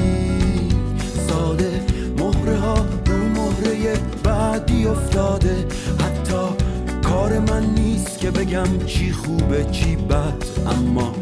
ساده. 1.28 1.82
مهره 2.18 2.58
ها 2.58 2.86
رو 3.06 3.18
مهره 3.18 4.00
بعدی 4.24 4.88
افتاده. 4.88 5.66
حتی 6.00 6.66
کار 7.04 7.40
من 7.40 7.66
نیست 7.66 8.20
که 8.20 8.32
بگم 8.32 8.86
چی 8.86 9.12
خوبه 9.12 9.66
چی 9.72 9.96
بد. 9.96 10.44
اما 10.68 11.16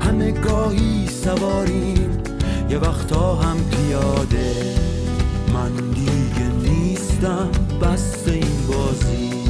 همه 0.00 0.30
گاهی 0.30 1.08
سواریم. 1.24 2.22
یه 2.70 2.78
وقتا 2.78 3.34
هم 3.34 3.56
پیاده 3.70 4.74
من 5.54 5.90
دیگه 5.94 6.72
نیستم. 6.72 7.50
بس 7.80 8.28
این 8.28 8.66
بازی. 8.68 9.41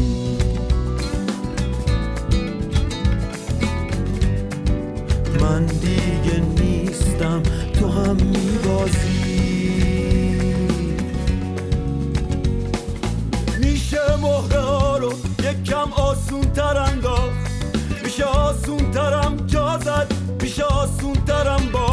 من 5.42 5.66
دیگه 5.66 6.40
نیستم 6.40 7.42
تو 7.80 7.88
هم 7.88 8.16
میبازی. 8.16 9.22
میشه 13.58 14.16
مهره 14.22 14.60
ها 14.60 14.96
رو 14.98 15.12
یک 15.42 15.64
کم 15.64 15.92
آسون 15.92 16.40
تر 16.40 16.76
انداخت. 16.76 17.50
میشه 18.04 18.24
آسون 18.24 18.90
ترم 18.90 19.36
جا 19.46 19.78
زد 19.78 20.12
میشه 20.42 20.64
آسون 20.64 21.14
ترم 21.26 21.68
باخت. 21.72 21.91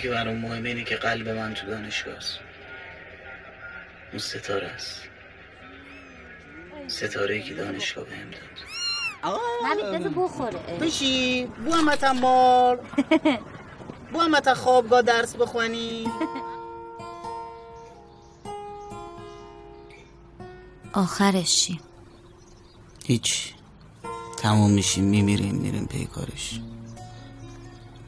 که 0.00 0.10
برام 0.10 0.36
مهمه 0.36 0.68
اینه 0.68 0.84
که 0.84 0.96
قلب 0.96 1.28
من 1.28 1.54
تو 1.54 1.66
دانشگاه 1.66 2.14
است. 2.14 2.38
اون 4.10 4.18
ستاره 4.18 4.66
است. 4.66 5.02
ستاره 6.86 7.34
ای 7.34 7.42
که 7.42 7.54
دانشگاه 7.54 8.04
بهم 8.04 8.30
داد. 8.30 8.40
نبید 9.64 9.84
بذار 9.84 10.24
بخوره 10.24 10.58
بشی. 10.80 11.46
بو 11.46 11.72
همتن 11.72 12.20
بار 12.20 12.80
بو 14.12 14.20
همتن 14.20 14.54
خوابگاه 14.54 15.02
درس 15.02 15.36
بخوانی 15.36 16.06
آخرش 20.92 21.56
چی؟ 21.56 21.80
هیچ. 23.06 23.54
تموم 24.38 24.70
میشیم 24.70 25.04
میمیریم 25.04 25.54
میریم 25.54 25.86
پی 25.86 26.06
کارش. 26.06 26.60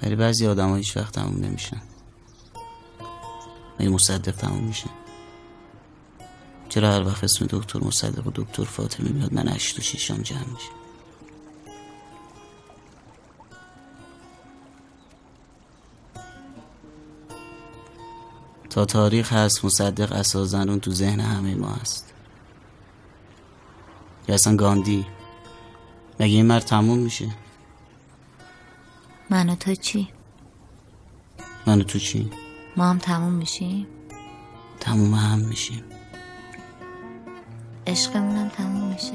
ولی 0.03 0.17
بعضی 0.17 0.47
آدم 0.47 0.69
ها 0.69 0.77
هیچ 0.77 0.97
وقت 0.97 1.15
تموم 1.15 1.45
نمیشن. 1.45 1.83
ولی 3.79 3.89
مصدق 3.89 4.37
تموم 4.37 4.65
میشه 4.65 4.91
چرا 6.69 6.93
هر 6.93 7.07
وقت 7.07 7.25
اسم 7.25 7.47
دکتر 7.51 7.85
مصدق 7.85 8.27
و 8.27 8.31
دکتر 8.35 8.65
فاطمه 8.65 9.11
میاد 9.11 9.33
من 9.33 9.49
اشت 9.49 9.79
و 9.79 9.83
شیشام 9.83 10.19
جمع 10.19 10.39
میشه 10.39 10.71
تا 18.71 18.85
تاریخ 18.85 19.33
هست 19.33 19.65
مصدق 19.65 20.13
اساسا 20.13 20.77
تو 20.77 20.93
ذهن 20.93 21.21
همه 21.21 21.55
ما 21.55 21.69
هست. 21.69 22.13
یا 24.29 24.35
اصلا 24.35 24.57
گاندی. 24.57 25.07
مگه 26.21 26.33
این 26.33 26.47
مرد 26.47 26.63
تموم 26.63 26.99
میشه؟ 26.99 27.31
من 29.33 29.49
و 29.49 29.55
تو 29.55 29.75
چی؟ 29.75 30.09
من 31.67 31.81
و 31.81 31.85
تو 31.85 31.99
چی؟ 31.99 32.31
ما 32.77 32.85
هم 32.85 32.99
تموم 32.99 33.33
میشیم؟ 33.33 33.87
تموم 34.81 35.15
هم 35.15 35.39
میشیم. 35.39 35.85
عشقمونم 37.87 38.49
تموم 38.49 38.93
میشه؟ 38.93 39.13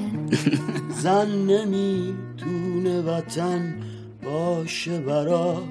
زن 1.02 1.28
نمی‌تونه 1.28 3.00
وطن 3.00 3.82
باشه 4.22 5.00
برا. 5.00 5.62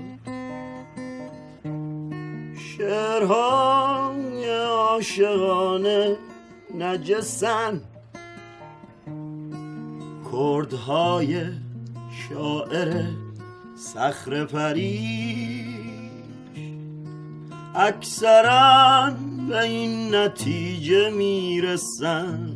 شعرهای 2.78 4.50
عاشقانه 4.60 6.18
نجسن. 6.76 7.82
کردهای 10.32 11.46
شاعر 12.30 13.27
سخر 13.78 14.46
پریش. 14.46 15.68
اکثرا 17.76 19.12
به 19.50 19.62
این 19.62 20.16
نتیجه 20.16 21.10
می‌رسن. 21.10 22.56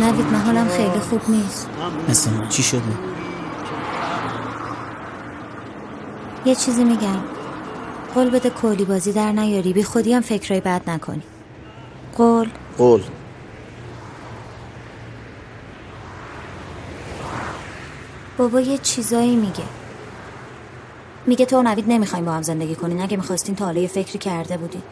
نوید 0.00 0.26
من 0.32 0.40
حالم 0.40 0.68
خیلی 0.68 1.00
خوب 1.00 1.20
نیست. 1.28 1.68
مثل 2.08 2.30
من 2.30 2.48
چی 2.48 2.62
شده؟ 2.62 2.82
یه 6.44 6.54
چیزی 6.54 6.84
میگم. 6.84 7.20
قول 8.14 8.30
بده 8.30 8.50
کلی 8.50 8.84
بازی 8.84 9.12
در 9.12 9.32
نیاری. 9.32 9.72
بی 9.72 9.82
خودی 9.82 10.12
هم 10.12 10.22
فکرای 10.22 10.60
بد 10.60 10.90
نکنی. 10.90 11.22
قول. 12.16 12.48
قول. 12.78 13.02
بابا 18.38 18.60
یه 18.60 18.78
چیزایی 18.78 19.36
میگه. 19.36 19.64
میگه 21.26 21.46
تو 21.46 21.62
نوید 21.62 21.84
نمی‌خوایم 21.88 22.24
با 22.24 22.32
هم 22.32 22.42
زندگی 22.42 22.74
کنین. 22.74 23.02
اگه 23.02 23.16
می‌خواستین 23.16 23.54
تا 23.54 23.64
حالا 23.64 23.80
یه 23.80 23.88
فکری 23.88 24.18
کرده 24.18 24.56
بودین. 24.56 24.82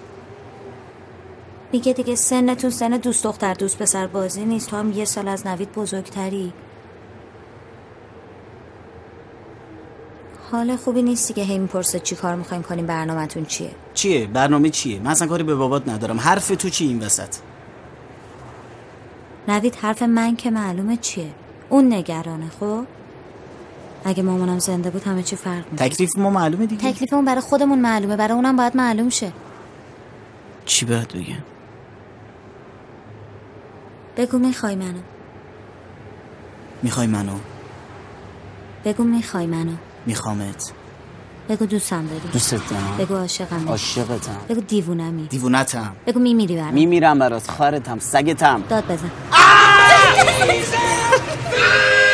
میگه 1.72 1.92
دیگه 1.92 2.14
سنتون 2.14 2.70
سن 2.70 2.90
دوست 2.90 3.24
دختر 3.24 3.54
دوست 3.54 3.78
پسر 3.78 4.06
بازی 4.06 4.44
نیست. 4.44 4.70
تو 4.70 4.76
هم 4.76 4.92
یه 4.92 5.04
سال 5.04 5.28
از 5.28 5.46
نوید 5.46 5.72
بزرگتری. 5.72 6.52
حال 10.52 10.76
خوبی 10.76 11.02
نیستی 11.02 11.34
که 11.34 11.42
هی 11.42 11.58
می‌پرسه 11.58 12.00
چی 12.00 12.16
کار 12.16 12.34
می‌خوایم 12.34 12.62
کنیم 12.62 12.86
برنامهتون 12.86 13.44
چیه؟ 13.44 13.70
چیه؟ 13.94 14.26
برنامه 14.26 14.70
چیه؟ 14.70 15.00
من 15.00 15.10
اصلا 15.10 15.28
کاری 15.28 15.42
به 15.42 15.54
بابات 15.54 15.88
ندارم. 15.88 16.20
حرف 16.20 16.48
تو 16.48 16.68
چی 16.68 16.86
این 16.86 17.02
وسط؟ 17.02 17.36
نوید 19.48 19.74
حرف 19.74 20.02
من 20.02 20.36
که 20.36 20.50
معلومه 20.50 20.96
چیه؟ 20.96 21.30
اون 21.68 21.92
نگرانه 21.92 22.50
خب؟ 22.60 22.84
اگه 24.08 24.22
مامانم 24.22 24.58
زنده 24.58 24.90
بود 24.90 25.04
همه 25.04 25.22
چی 25.22 25.36
فرق 25.36 25.72
می‌کنه 25.72 25.88
تکلیف 25.88 26.18
ما 26.18 26.30
معلومه 26.30 26.66
دیگه. 26.66 26.92
تکلیفمون 26.92 27.24
برای 27.24 27.40
خودمون 27.40 27.78
معلومه 27.78 28.16
برای 28.16 28.34
اونم 28.34 28.56
باید 28.56 28.76
معلوم 28.76 29.08
شه. 29.08 29.32
چی 30.66 30.86
باید 30.86 31.08
بگم؟ 31.08 31.42
بگو 34.16 34.38
می‌خوای 34.38 34.76
منو. 34.76 34.98
می‌خوای 36.82 37.06
منو؟ 37.06 37.32
بگو 38.84 39.04
می‌خوای 39.04 39.46
منو. 39.46 39.72
میخوامت. 40.06 40.72
بگو 41.48 41.66
دوستم 41.66 42.06
داری. 42.06 42.28
دوست 42.32 42.50
دارم 42.50 42.96
بگو 42.98 43.16
عاشقم. 43.16 43.68
عاشقتم. 43.68 44.36
بگو 44.48 44.60
دیوونمی. 44.60 45.26
دیوونتم. 45.26 45.92
بگو 46.06 46.20
میمیری 46.20 46.56
برام. 46.56 46.74
میمیرم 46.74 47.18
برات 47.18 47.50
خارتم 47.50 47.98
سگتم. 47.98 48.62
داد 48.68 48.86
بزن. 48.86 49.10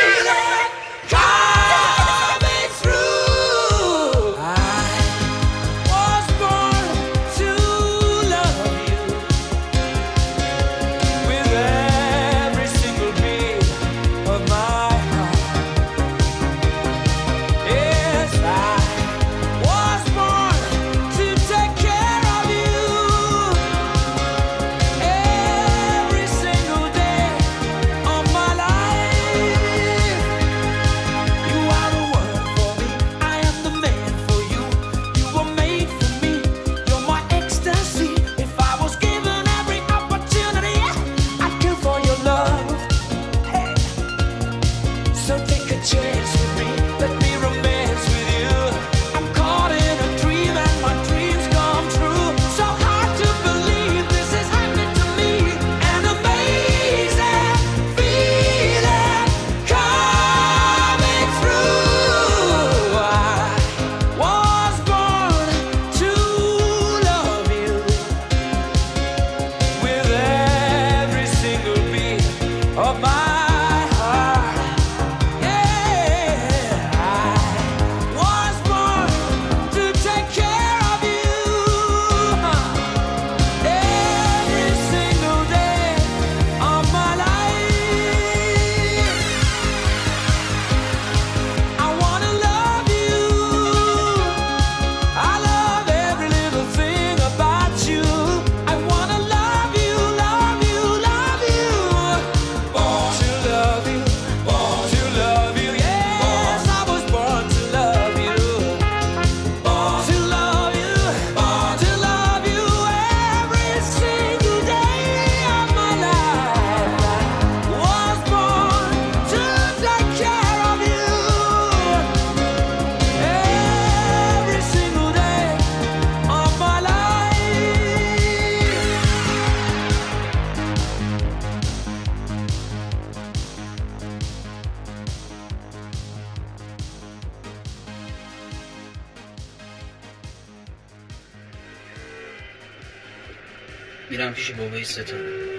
میرم 144.09 144.33
پیش 144.33 144.51
بابای 144.51 144.83
ستاره 144.83 145.53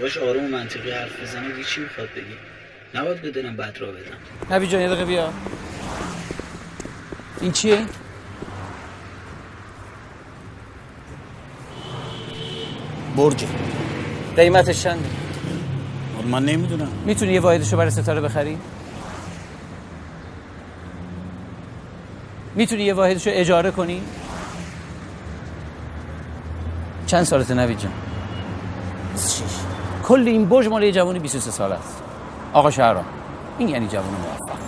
باش 0.00 0.16
آروم 0.16 0.44
و 0.44 0.48
منطقی 0.48 0.90
حرف 0.90 1.22
بزنم 1.22 1.52
دیگه 1.52 1.64
چی 1.64 1.80
می‌خواد 1.80 2.08
بگی 2.16 2.36
نباید 2.94 3.22
به 3.22 3.30
دلم 3.30 3.56
بد 3.56 3.76
را 3.78 3.86
بدم 3.86 4.16
نبی 4.50 4.66
جان 4.66 4.80
یه 4.80 4.88
دقیقه 4.88 5.04
بیا 5.04 5.32
این 7.40 7.52
چیه؟ 7.52 7.86
برج 13.16 13.44
قیمتش 14.36 14.82
چنده؟ 14.82 15.08
من 16.30 16.44
نمی‌دونم 16.44 16.88
می‌تونی 17.04 17.32
یه 17.32 17.40
واحدشو 17.40 17.76
برای 17.76 17.90
ستاره 17.90 18.20
بخری؟ 18.20 18.58
می‌تونی 22.54 22.82
یه 22.82 22.94
واحدشو 22.94 23.30
اجاره 23.32 23.70
کنی؟ 23.70 24.02
چند 27.08 27.24
سالته 27.24 27.54
نوید 27.54 27.78
جان؟ 27.78 27.92
26 29.12 29.42
کل 30.04 30.22
این 30.26 30.48
برج 30.48 30.68
مال 30.68 30.82
یه 30.82 30.92
جوانی 30.92 31.18
23 31.18 31.50
سال 31.50 31.72
است. 31.72 32.02
آقا 32.52 32.70
شهرام 32.70 33.04
این 33.58 33.68
یعنی 33.68 33.88
جوان 33.88 34.04
موفق. 34.04 34.58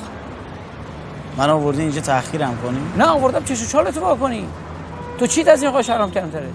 من 1.37 1.51
آوردی 1.51 1.83
اینجا 1.83 2.01
تأخیرم 2.01 2.59
کنی؟ 2.63 2.79
نه 2.97 3.05
آوردم 3.05 3.45
چشو 3.45 3.67
چالتو 3.67 4.01
وا 4.01 4.17
کنی. 4.17 4.47
تو 5.19 5.27
چیت 5.27 5.49
از 5.49 5.63
این 5.63 5.71
آقا 5.71 5.83
شهرام 5.83 6.11
کمتره؟ 6.11 6.49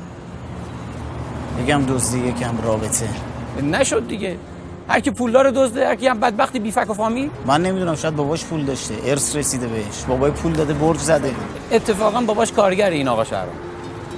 بگم 1.60 1.86
دزدی 1.86 2.20
یکم 2.20 2.58
رابطه. 2.64 3.10
نشد 3.64 4.08
دیگه. 4.08 4.38
هر 4.90 5.00
کی 5.00 5.12
پولدار 5.12 5.52
دزده 5.52 5.88
هر 5.88 5.96
کی 5.96 6.08
هم 6.08 6.20
بدبختی 6.20 6.60
بیفک 6.60 6.90
و 6.90 6.94
فامیل. 6.94 7.30
من 7.46 7.62
نمی‌دونم 7.62 7.96
شاید 7.96 8.16
باباش 8.16 8.46
پول 8.46 8.66
داشته. 8.66 8.94
ارث 9.06 9.36
رسیده 9.36 9.68
بهش. 9.68 10.04
بابای 10.08 10.32
پول 10.32 10.54
داده 10.54 10.74
برج 10.74 11.00
زده. 11.00 11.36
اتفاقا 11.72 12.22
باباش 12.22 12.52
کارگر 12.52 12.90
این 12.90 13.08
آقا 13.08 13.24
شهرام. 13.24 13.56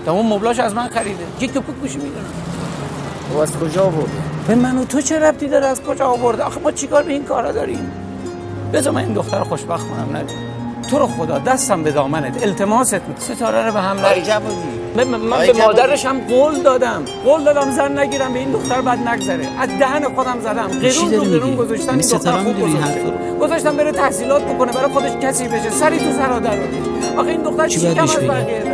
تمام 0.07 0.33
مبلاش 0.33 0.59
از 0.59 0.75
من 0.75 0.87
خریده. 0.87 1.23
جیک 1.39 1.53
تو 1.53 1.61
پوک 1.61 1.75
گوشی 1.75 1.97
می‌دونم. 1.97 2.25
بابا 3.29 3.43
از 3.43 3.57
کجا 3.57 3.83
آورده 3.83 4.11
به 4.47 4.55
من 4.55 4.77
و 4.77 4.85
تو 4.85 5.01
چه 5.01 5.19
ربطی 5.19 5.47
داره؟ 5.47 5.65
از 5.65 5.81
کجا 5.81 6.07
آورده 6.07 6.43
آخه 6.43 6.59
ما 6.59 6.71
چیکار 6.71 7.03
به 7.03 7.13
این 7.13 7.23
کارا 7.23 7.51
داریم؟ 7.51 7.91
بذار 8.73 8.93
من 8.93 9.01
این 9.01 9.13
دختر 9.13 9.39
خوشبخت 9.39 9.87
کنم 9.87 10.09
نه؟ 10.17 10.23
تو 10.89 10.99
رو 10.99 11.07
خدا 11.07 11.39
دستم 11.39 11.83
به 11.83 11.91
دامنت 11.91 12.43
التماست. 12.43 12.93
می‌کنم 12.93 13.15
ستاره 13.35 13.65
رو 13.65 13.71
به 13.71 13.79
هم 13.81 13.97
من, 14.95 15.03
من- 15.03 15.47
به. 15.47 15.53
مادرش 15.53 16.05
هم 16.05 16.19
قول 16.19 16.61
دادم. 16.63 17.01
قول 17.25 17.43
دادم 17.43 17.71
زن 17.71 17.99
نگیرم 17.99 18.33
به 18.33 18.39
این 18.39 18.51
دختر 18.51 18.81
بد 18.81 19.07
نگذره. 19.07 19.47
از 19.59 19.69
دهن 19.79 20.03
خودم 20.15 20.39
زدم. 20.43 20.67
قرون 20.67 21.13
رو 21.13 21.39
قرون؟ 21.39 21.55
گذاشتم 21.55 21.87
یعنی 21.89 22.03
این 22.03 22.11
دختر 22.17 22.37
خوب 22.37 22.59
رو؟ 22.59 23.37
گذاشتم 23.39 23.77
بره 23.77 23.91
تحصیلات 23.91 24.43
بکنه 24.43 24.71
برای 24.71 24.91
خودش 24.91 25.11
کسی 25.11 25.47
بشه. 25.47 25.69
سری 25.69 25.97
تو 25.99 26.11
سر 26.11 26.39
در 26.39 26.57
آخه 27.17 27.29
این 27.29 27.41
دختر 27.41 27.67
چی 27.67 27.93
کم 27.93 28.03
از؟ 28.03 28.15
بقیه؟ 28.17 28.66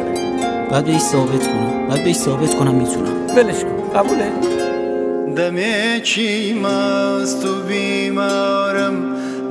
باید 0.70 0.86
بهش 0.86 1.02
ثابت 1.02 1.48
کنم. 1.48 1.88
باید 1.88 2.04
بهش 2.04 2.16
ثابت 2.16 2.56
کنم 2.56 2.76
می‌تونم. 2.76 3.36
ولش 3.36 3.60
کن. 3.64 4.00
قبوله. 4.00 4.32
دمێکی 5.38 6.54
ماست 6.64 7.46
و 7.46 7.54
بیمارم؟ 7.68 8.96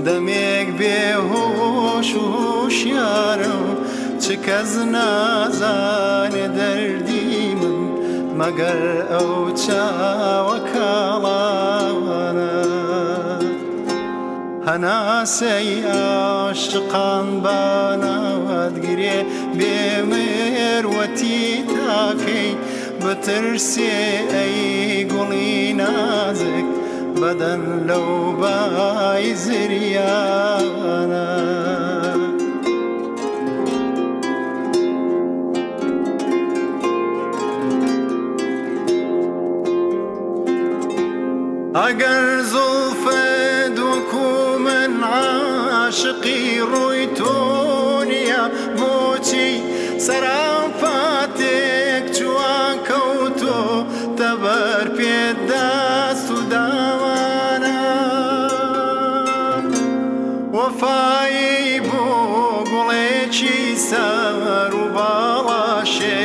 دەمێک 0.06 0.68
بێهۆش 0.80 2.10
و 2.16 2.24
هوشیارم. 2.34 3.64
چ 4.22 4.24
کەس 4.46 4.72
نازانێ 4.94 6.46
دەردی 6.58 7.32
من 7.60 7.78
مەگەر 8.38 8.82
ئەو 9.12 9.32
چاوە 9.62 10.58
کاڵانە 10.72 12.71
هەناسی 14.66 15.84
عاشقان 15.84 17.40
بمير 19.54 20.86
وتي 20.86 21.64
تاكي 21.64 22.56
بترسي 23.04 23.90
أي 24.42 25.04
قولي 25.10 25.72
نازك 25.72 26.64
بدن 27.16 27.86
لو 27.86 28.32
باي 28.32 29.34
زريانا 29.34 30.82
أجر 41.76 42.40
زلفا 42.40 43.21
عاشقی 45.92 46.44
ڕووی 46.72 47.06
تۆنیە 47.18 48.42
بۆچی 48.78 49.50
سەرافاتێک 50.06 52.04
چوان 52.16 52.76
کەوتۆ 52.88 53.60
تەبەر 54.18 54.86
پێداست 54.96 56.28
و 56.36 56.38
داوانە 56.52 57.84
وەفایی 60.56 61.80
بۆ 61.88 62.04
گوڵێکی 62.70 63.60
سەر 63.88 64.72
و 64.82 64.84
باڵاشێ 64.96 66.24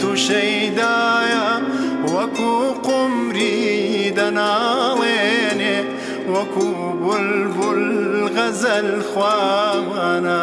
تووشەیدایە 0.00 1.48
وەکو 2.12 2.54
قمری 2.86 4.12
دەناڵێنێ 4.18 4.95
وكوب 6.28 7.16
البل 7.18 8.30
غزا 8.36 8.80
الخوانا 8.80 10.42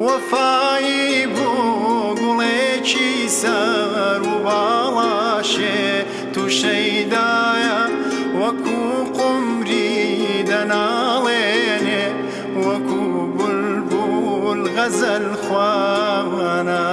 وفاي 0.00 1.26
بوغلي 1.26 2.80
چيسر 2.84 4.22
وبالاشي 4.22 6.02
تشيدايا. 6.34 7.88
وكو 8.38 9.04
قمري 9.18 10.42
دناليني. 10.42 12.04
وكو 12.56 13.26
بلبل 13.26 14.70
غزا 14.76 15.16
الخوانا 15.16 16.84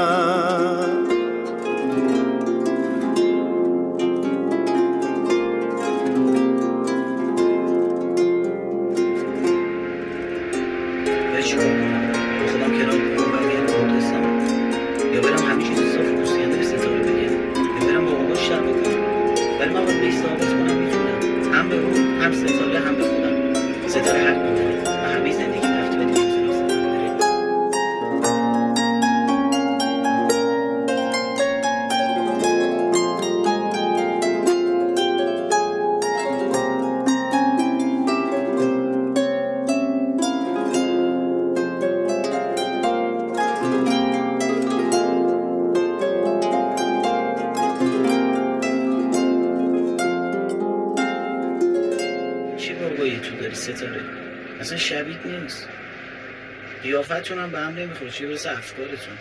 قیافتون 57.31 57.43
هم 57.43 57.51
به 57.51 57.59
هم 57.59 57.83
نمی‌خوره 57.83 58.11
چی 58.11 58.25
برسه 58.25 58.51
افکارتون؟ 58.51 59.13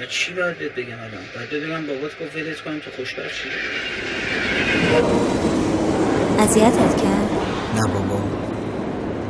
و 0.00 0.06
چی 0.06 0.34
باید 0.34 0.58
بهت 0.58 0.74
بگم 0.74 0.98
الان 0.98 1.22
باید 1.34 1.50
بهت 1.50 1.62
بگم 1.62 1.86
بابات 1.86 2.10
گفت 2.20 2.36
ولت 2.36 2.60
کنم 2.60 2.78
تو 2.78 2.90
خوشبخت 2.90 3.28
شی؟ 3.28 3.48
اذیتت 6.38 7.02
کرد؟ 7.02 7.30
نه 7.74 7.88
بابا. 7.94 8.20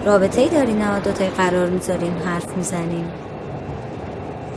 رابطه 0.07 0.41
ای 0.41 0.49
داری؟ 0.49 0.73
نه 0.73 1.01
دوتایی 1.01 1.31
قرار 1.31 1.71
می‌ذاریم 1.71 2.23
حرف 2.25 2.57
می‌زنیم. 2.57 3.11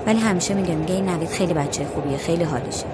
ولی 0.07 0.19
همیشه 0.19 0.53
میگه 0.53 0.75
میگه 0.75 0.93
این 0.93 1.09
نوید 1.09 1.29
خیلی 1.29 1.53
بچه 1.53 1.85
خوبیه 1.85 2.17
خیلی 2.17 2.43
حالیشه. 2.43 2.85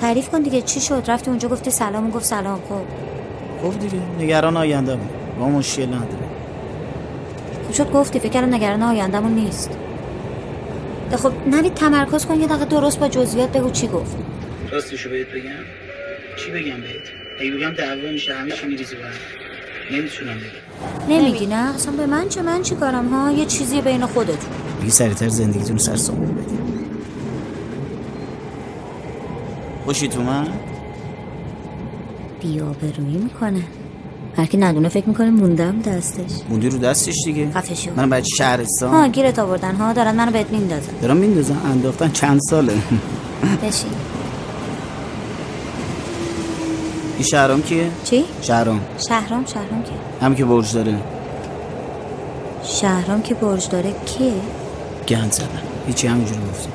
تعریف 0.00 0.28
کن 0.28 0.42
دیگه 0.42 0.62
چی 0.62 0.80
شد؟ 0.80 1.04
رفتی 1.08 1.30
اونجا 1.30 1.48
گفتی 1.48 1.70
سلام 1.70 2.06
و 2.06 2.10
گفت 2.10 2.24
سلام 2.24 2.60
خب. 2.68 2.82
خب 3.62 3.78
دیگه 3.78 3.98
نگران 4.18 4.56
آینده 4.56 4.96
بود. 4.96 5.10
با 5.38 5.48
مشکل 5.48 5.86
نداره. 5.86 6.06
خوب 6.08 6.25
شد 7.76 7.92
گفتی 7.92 8.18
فکر 8.18 8.40
نگران 8.40 8.82
آیندهمون 8.82 9.32
نیست. 9.32 9.70
خب 11.16 11.32
نوید 11.46 11.74
تمرکز 11.74 12.26
کن 12.26 12.40
یه 12.40 12.46
دقیقه 12.46 12.64
درست 12.64 13.00
با 13.00 13.08
جزئیات 13.08 13.52
بگو 13.52 13.70
چی 13.70 13.88
گفت. 13.88 14.16
راستشو 14.70 15.10
بهت 15.10 15.26
بگم؟ 15.26 15.50
چی 16.36 16.50
بگم 16.50 16.80
بهت؟ 16.80 17.02
اگه 17.40 17.50
بگم 17.50 17.70
دعوا 17.70 18.10
میشه 18.12 18.34
همه 18.34 18.50
چی 18.50 18.66
میریزه 18.66 18.96
برم 18.96 19.12
نمی‌تونم 19.90 20.34
بگم. 20.36 21.14
نمیگی 21.14 21.46
نه؟ 21.46 21.74
اصلا 21.74 21.92
به 21.92 22.06
من 22.06 22.28
چه؟ 22.28 22.42
من 22.42 22.62
چی 22.62 22.74
کارم 22.74 23.08
ها؟ 23.08 23.30
یه 23.30 23.44
چیزی 23.44 23.80
بین 23.80 24.06
خودتون 24.06 24.50
بی 24.82 24.90
سریتر 24.90 25.28
زندگیتون 25.28 25.78
سر 25.78 25.96
سامون 25.96 26.34
بدی. 26.34 26.58
خوشی 29.84 30.08
تو 30.08 30.22
من؟ 30.22 30.46
بیابرویی 32.40 33.16
می‌کنه. 33.16 33.62
هر 34.36 34.46
کی 34.46 34.56
ندونه 34.56 34.88
فکر 34.88 35.08
می‌کنه 35.08 35.30
موندم 35.30 35.80
دستش. 35.80 36.32
موندی 36.48 36.68
رو 36.68 36.78
دستش 36.78 37.14
دیگه؟ 37.24 37.50
خفه 37.50 37.74
شو. 37.74 37.90
من 37.96 38.10
بعد 38.10 38.24
شهرستان؟ 38.24 38.90
ها 38.90 39.06
گیرت 39.06 39.38
آوردن 39.38 39.74
ها 39.74 39.92
دارن 39.92 40.14
منو 40.14 40.30
بهت 40.30 40.50
میندازن. 40.50 40.92
دارم 41.02 41.16
میندازم 41.16 41.60
انداختن 41.64 42.10
چند 42.10 42.40
ساله؟ 42.50 42.72
بشین. 43.62 43.90
این 47.14 47.24
شهرام 47.24 47.62
کیه؟ 47.62 47.90
چی؟ 48.04 48.24
شهرام. 48.42 48.80
شهرام 49.08 49.44
شهرام 49.46 49.82
که 49.82 49.90
همین 50.20 50.38
که 50.38 50.44
برج 50.44 50.74
داره. 50.74 50.98
شهرام 52.64 53.22
که 53.22 53.34
برج 53.34 53.68
داره 53.68 53.94
کیه؟ 54.04 54.32
گند 55.08 55.32
زدن. 55.32 55.62
هیچی 55.86 56.06
همینجوری 56.06 56.40
گفتم 56.40 56.70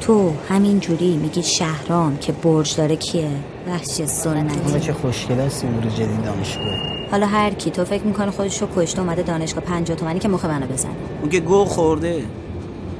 تو 0.00 0.32
همین 0.48 0.80
جوری 0.80 1.16
میگی 1.16 1.42
شهرام 1.42 2.16
که 2.18 2.32
برج 2.32 2.76
داره 2.76 2.96
کیه؟ 2.96 3.30
وحشی 3.66 4.06
سنتی 4.06 4.80
چه 4.80 4.92
خوشگل 4.92 5.34
هستی 5.34 5.66
برو 5.66 5.90
جدید 5.90 6.24
دانشگاه؟ 6.24 6.74
حالا 7.10 7.26
هر 7.26 7.50
کی 7.50 7.70
تو 7.70 7.84
فکر 7.84 8.02
می‌کنه 8.02 8.30
خودش 8.30 8.62
رو 8.62 8.68
کشته 8.76 9.00
اومده 9.00 9.22
دانشگاه 9.22 9.64
پنجاه 9.64 9.96
تومنی 9.96 10.18
که 10.18 10.28
مخ 10.28 10.44
منو 10.44 10.66
بزنه. 10.66 10.92
اون 11.20 11.30
که 11.30 11.40
گو 11.40 11.64
خورده. 11.64 12.24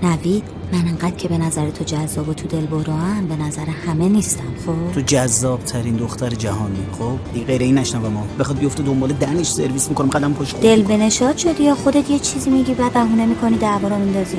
نوید 0.02 0.44
من 0.72 0.78
انقدر 0.78 1.10
که 1.16 1.28
به 1.28 1.38
نظر 1.38 1.70
تو 1.70 1.84
جذاب 1.84 2.28
و 2.28 2.34
تو 2.34 2.48
دل 2.48 2.66
هم 2.88 3.26
به 3.28 3.36
نظر 3.36 3.64
همه 3.86 4.08
نیستم 4.08 4.44
خب؟ 4.66 4.94
تو 4.94 5.00
جذاب 5.00 5.64
ترین 5.64 5.96
دختر 5.96 6.28
جهانی 6.28 6.86
خب؟ 6.98 7.32
دیگه 7.32 7.46
غیر 7.46 7.62
این 7.62 7.78
نشنوم 7.78 8.12
ما. 8.12 8.26
بخواد 8.38 8.58
بیفته 8.58 8.82
دنبال 8.82 9.12
دنش 9.12 9.46
سرویس 9.46 9.88
می‌کنم 9.88 10.10
قدم 10.10 10.32
پشت 10.32 10.60
دل 10.60 10.82
به 10.82 10.96
نشاد 10.96 11.36
شدی 11.36 11.62
یا 11.62 11.74
خودت 11.74 12.10
یه 12.10 12.18
چیزی 12.18 12.50
میگی 12.50 12.74
بعد 12.74 12.92
بهونه 12.92 13.26
می‌کنی 13.26 13.58
دعوا 13.58 13.88
رو 13.88 13.98
میندازی؟ 13.98 14.36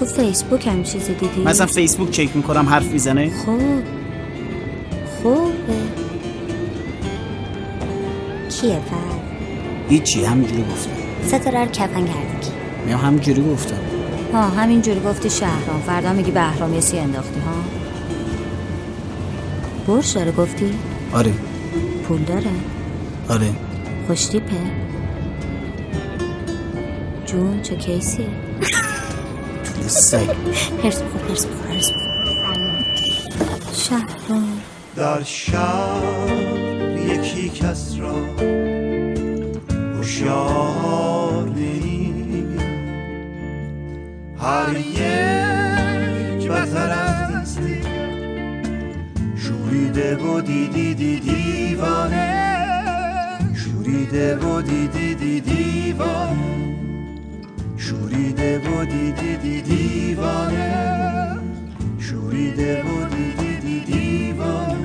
تو 0.00 0.06
فیسبوک 0.06 0.66
هم 0.66 0.82
چیزی 0.82 1.14
دیدی؟ 1.14 1.42
مثلا 1.44 1.66
فیسبوک 1.66 2.10
چک 2.10 2.36
می‌کنم 2.36 2.68
حرف 2.68 2.86
می‌زنه 2.86 3.30
خوب 3.44 3.82
خوبه 5.22 5.52
کیه 8.48 8.80
فرد؟ 8.90 9.20
هیچی 9.88 10.24
همینجوری 10.24 10.62
گفتم 10.62 10.90
ستاره 11.26 11.64
رو 11.64 11.70
کفن 11.70 12.04
کرده 12.06 12.40
کی؟ 12.40 12.50
میام 12.86 13.00
همینجوری 13.00 13.42
گفتم 13.42 13.76
ها 14.32 14.42
همینجوری 14.42 15.00
گفتی 15.00 15.30
شهرام 15.30 15.80
فردا 15.86 16.12
میگی 16.12 16.30
بهرام 16.30 16.74
یه 16.74 16.80
سی 16.80 16.98
انداختی 16.98 17.40
ها 17.40 17.54
برش 19.94 20.10
داره 20.10 20.32
گفتی؟ 20.32 20.72
آره 21.12 21.32
پول 22.08 22.22
داره؟ 22.22 22.50
آره 23.28 23.50
خوشتیپه؟ 24.06 24.56
جون 27.26 27.62
چه 27.62 27.76
کیسی؟ 27.76 28.26
سگ. 29.88 30.28
هرس 30.84 31.02
بخور 31.02 31.22
هرس 31.28 31.46
بخور 31.46 31.70
هرس 31.70 31.90
بخور. 31.90 32.10
در 34.96 35.22
شهر 35.22 36.98
یکی 37.08 37.48
کس 37.48 37.96
را 37.98 38.14
هوشیار 39.96 41.50
هر 44.40 44.76
یک 44.76 46.48
بتر 46.48 46.90
از 46.90 47.56
دیگر. 47.56 48.64
شوریده 49.36 50.16
و 50.16 50.40
دیدی 50.40 50.94
دی 50.94 51.20
دیوانه. 51.20 52.58
شوریده 53.54 54.36
و 54.36 54.62
دیدی 54.62 55.14
دی 55.14 55.40
دیوانه. 55.40 56.59
شوریده 58.40 58.70
و 58.70 58.84
دیدی 58.84 59.36
دی 59.36 59.62
دیوانه. 59.62 61.38
شوریده 61.98 62.82
و 62.82 63.08
دیدی 63.08 63.56
دی 63.60 63.80
دیوانه. 63.80 64.76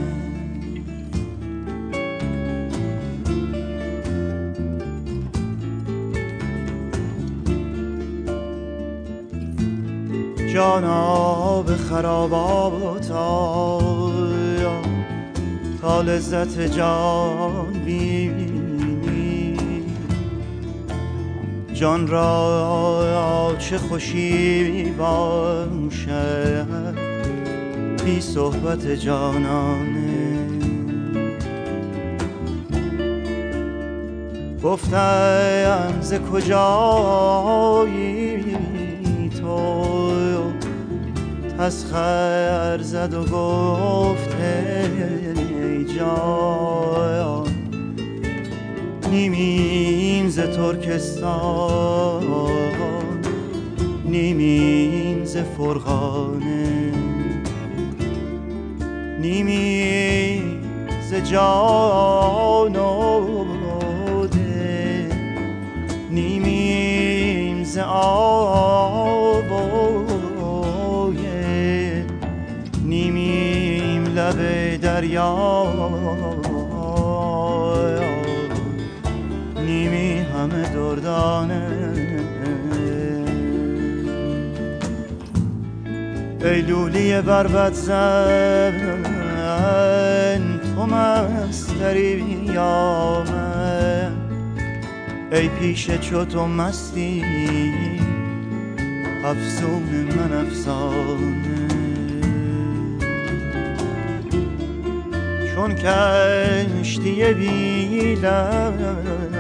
جانا 10.54 11.62
به 11.62 11.76
خرابات 11.76 13.12
آیا 13.12 14.82
تا 15.82 16.02
لذت 16.02 16.60
جان 16.60 17.74
بینی 17.86 18.55
جان 21.76 22.08
را 22.08 23.56
چه 23.60 23.78
خوشی 23.78 24.92
باشد؟ 24.92 26.96
بی 28.06 28.22
صحبت 28.22 28.88
جانانه. 28.88 30.36
گفتم 34.64 35.94
ز 36.02 36.14
کجایی 36.14 36.56
تو 39.42 39.86
تسخر 41.60 42.80
زد 42.82 43.14
و 43.14 43.24
گفت 43.24 44.36
ای 44.42 45.86
جان. 45.86 47.45
نیمین 49.16 50.30
ز 50.30 50.40
ترکستان. 50.40 52.24
نیمین 54.06 55.26
ز 55.26 55.38
فرغانه 55.38 56.92
نیمی 59.20 60.42
ز 61.10 61.14
جان 61.14 62.76
و 62.76 63.46
نیمیم 66.12 67.64
ز 67.64 67.78
آب 67.78 69.52
و 69.52 71.14
نیمیم 72.86 74.06
لب 74.06 74.76
دریا. 74.82 75.85
ای 86.56 86.62
لولی 86.62 87.22
بربت 87.22 87.74
زن 87.74 89.10
تو 90.76 90.86
مستری 90.86 92.26
یا 92.54 93.24
من؟ 93.28 94.12
ای 95.32 95.48
پیش 95.48 95.92
چو 95.92 96.26
تو 96.26 96.48
مستی 96.48 97.24
افسون 99.26 100.08
من 100.18 100.34
افسانه. 100.34 101.68
چون 105.56 105.76
کشتی 105.76 107.34
بی 107.34 108.16
لنگر 108.16 109.36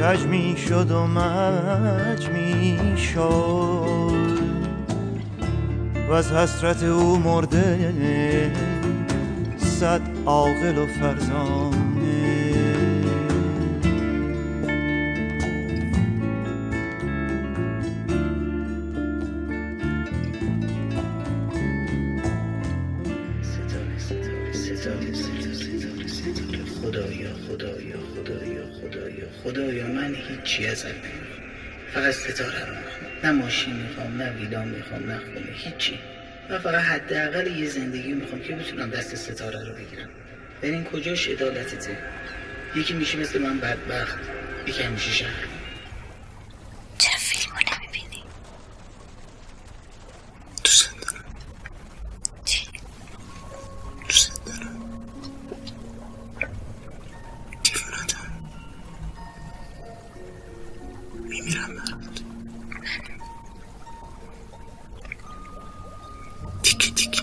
کج 0.00 0.26
می 0.26 0.56
شد 0.68 0.90
و 0.90 1.06
مج 1.06 2.28
می 2.28 2.78
شد 2.96 4.01
و 6.12 6.14
از 6.14 6.32
حسرت 6.32 6.82
او 6.82 7.18
مرده 7.18 8.52
صد 9.58 10.00
عاقل 10.26 10.78
و 10.78 10.86
فرزانه. 10.86 11.72
خدایا 26.82 27.30
خدایا 27.48 27.96
خدایا 28.14 28.64
خدایا 28.80 29.26
خدایا 29.44 29.86
من 29.86 30.14
هیچی 30.14 30.62
نمی‌خوام. 30.62 31.42
فقط 31.94 32.14
ستاره 32.14 32.66
رو 32.66 32.91
نه 33.24 33.30
ماشین 33.30 33.76
می‌خوام 33.76 34.22
نه 34.22 34.32
ویلا 34.32 34.64
می‌خوام 34.64 35.10
نه 35.10 35.18
خونه 35.18 35.52
هیچی. 35.52 35.98
و 36.50 36.58
فقط 36.58 36.80
حداقل 36.80 37.46
یه 37.46 37.68
زندگی 37.68 38.12
می‌خوام 38.12 38.40
که 38.40 38.54
بتونم 38.54 38.90
دست 38.90 39.14
ستاره 39.14 39.64
رو 39.64 39.72
بگیرم. 39.74 40.08
ببین 40.62 40.84
کجاش 40.84 41.28
عدالتته؟ 41.28 41.98
یکی 42.76 42.94
میشه 42.94 43.18
مثل 43.18 43.40
من 43.40 43.58
بدبخت 43.58 44.18
یکی 44.66 44.82
هم 44.82 44.92
میشه 44.92 45.10
شهر. 45.10 45.51
Tchou, 66.82 66.94
tchou, 66.94 67.10
tchou. 67.12 67.21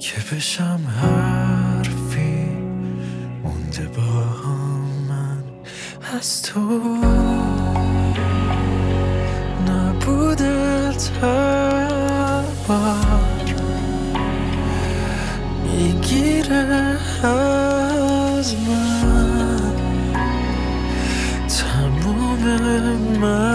که 0.00 0.36
بشم 0.36 0.80
حرفی 1.02 2.46
مونده 3.44 3.88
با 3.96 4.24
من. 5.08 5.42
از 6.18 6.42
تو 6.42 6.60
نبودت 9.68 11.10
هر 11.22 12.42
بار 12.68 13.54
می‌گیره 15.64 16.96
از 17.26 18.54
من. 18.54 19.74
تموم 21.48 22.44
من. 23.20 23.49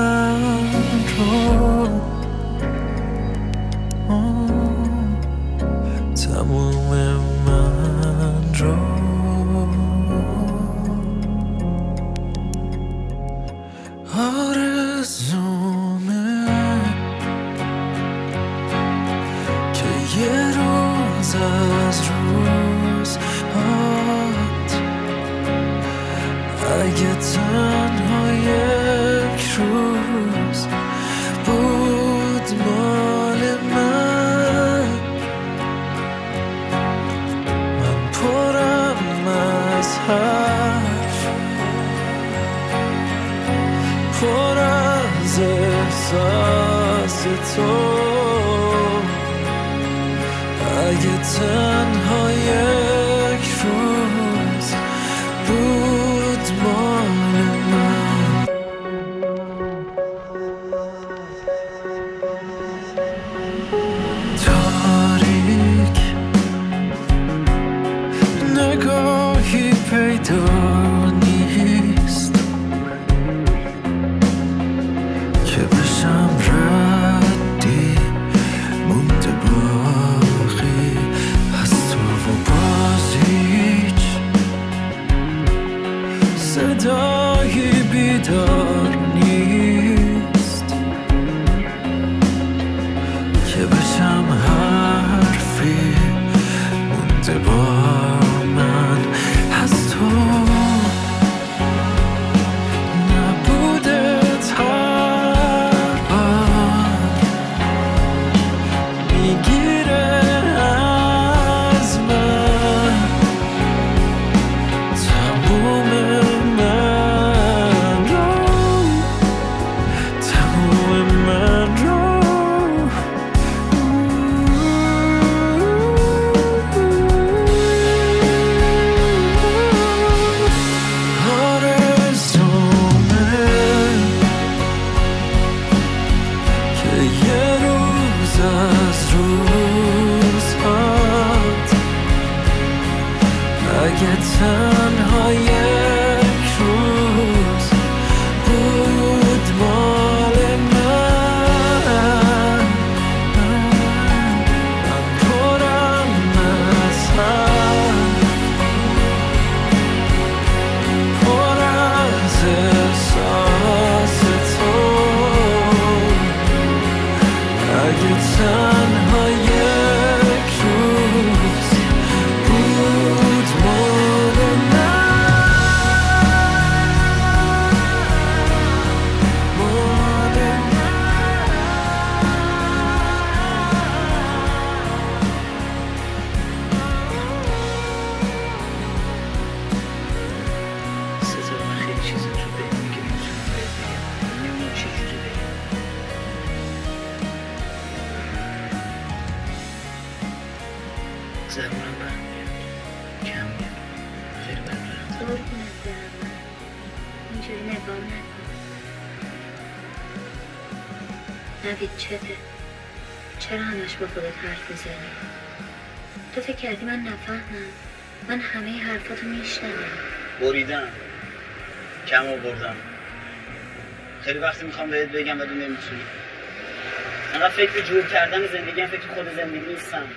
فکر 227.68 227.84
جور 227.84 228.08
کردن 228.08 228.48
زندگی 228.48 228.86
فکر 228.86 229.08
خود 229.16 229.36
زندگی 229.36 229.74
نیستم 229.74 230.08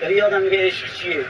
داری 0.00 0.14
یادم 0.14 0.42
میگه 0.42 0.66
عشق 0.66 0.94
چیه؟ 0.94 1.24